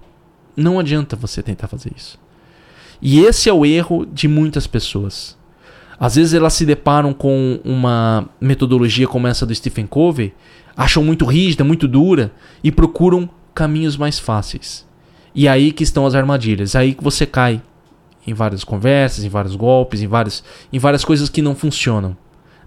[0.56, 2.20] Não adianta você tentar fazer isso.
[3.02, 5.38] E esse é o erro de muitas pessoas.
[6.00, 10.34] Às vezes elas se deparam com uma metodologia como essa do Stephen Covey,
[10.76, 12.32] acham muito rígida, muito dura
[12.64, 14.88] e procuram caminhos mais fáceis.
[15.36, 17.62] E aí que estão as armadilhas, aí que você cai
[18.26, 22.16] em várias conversas, em vários golpes, em várias, em várias coisas que não funcionam.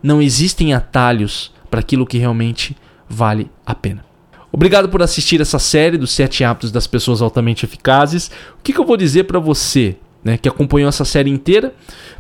[0.03, 2.77] Não existem atalhos para aquilo que realmente
[3.09, 4.05] vale a pena.
[4.53, 8.31] Obrigado por assistir essa série dos sete hábitos das pessoas altamente eficazes.
[8.59, 11.75] O que, que eu vou dizer para você né, que acompanhou essa série inteira?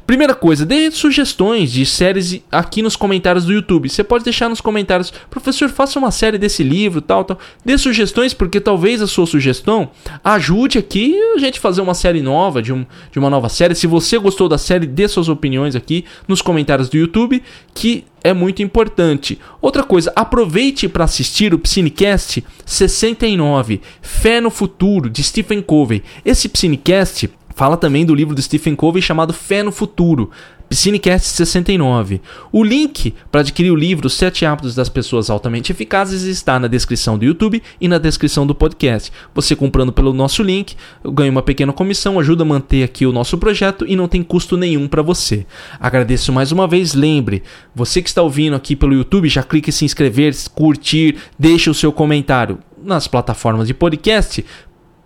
[0.06, 3.88] Primeira coisa, dê sugestões de séries aqui nos comentários do YouTube.
[3.88, 7.38] Você pode deixar nos comentários, professor, faça uma série desse livro, tal, tal.
[7.64, 9.90] Dê sugestões, porque talvez a sua sugestão
[10.24, 13.76] ajude aqui a gente fazer uma série nova, de, um, de uma nova série.
[13.76, 17.40] Se você gostou da série, dê suas opiniões aqui nos comentários do YouTube,
[17.72, 19.38] que é muito importante.
[19.60, 26.02] Outra coisa, aproveite para assistir o Psinecast 69, Fé no Futuro, de Stephen Covey.
[26.24, 30.30] Esse Psinecast Fala também do livro do Stephen Covey chamado Fé no Futuro,
[30.72, 32.22] Piscinecast 69.
[32.50, 37.18] O link para adquirir o livro Sete Hábitos das Pessoas Altamente Eficazes está na descrição
[37.18, 39.12] do YouTube e na descrição do podcast.
[39.34, 40.74] Você comprando pelo nosso link,
[41.04, 44.56] ganha uma pequena comissão, ajuda a manter aqui o nosso projeto e não tem custo
[44.56, 45.44] nenhum para você.
[45.78, 47.42] Agradeço mais uma vez, lembre,
[47.74, 51.74] você que está ouvindo aqui pelo YouTube, já clique em se inscrever, curtir, deixe o
[51.74, 54.42] seu comentário nas plataformas de podcast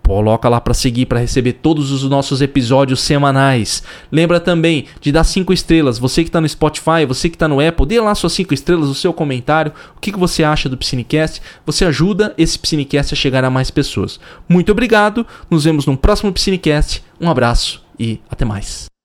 [0.07, 3.83] Coloca lá para seguir para receber todos os nossos episódios semanais.
[4.09, 5.99] Lembra também de dar cinco estrelas.
[5.99, 8.87] Você que está no Spotify, você que está no Apple, dê lá suas cinco estrelas,
[8.87, 9.73] o seu comentário.
[9.97, 11.41] O que, que você acha do Piscinecast?
[11.65, 14.17] Você ajuda esse Piscinecast a chegar a mais pessoas.
[14.47, 15.27] Muito obrigado.
[15.51, 17.03] Nos vemos no próximo Piscinecast.
[17.19, 18.96] Um abraço e até mais.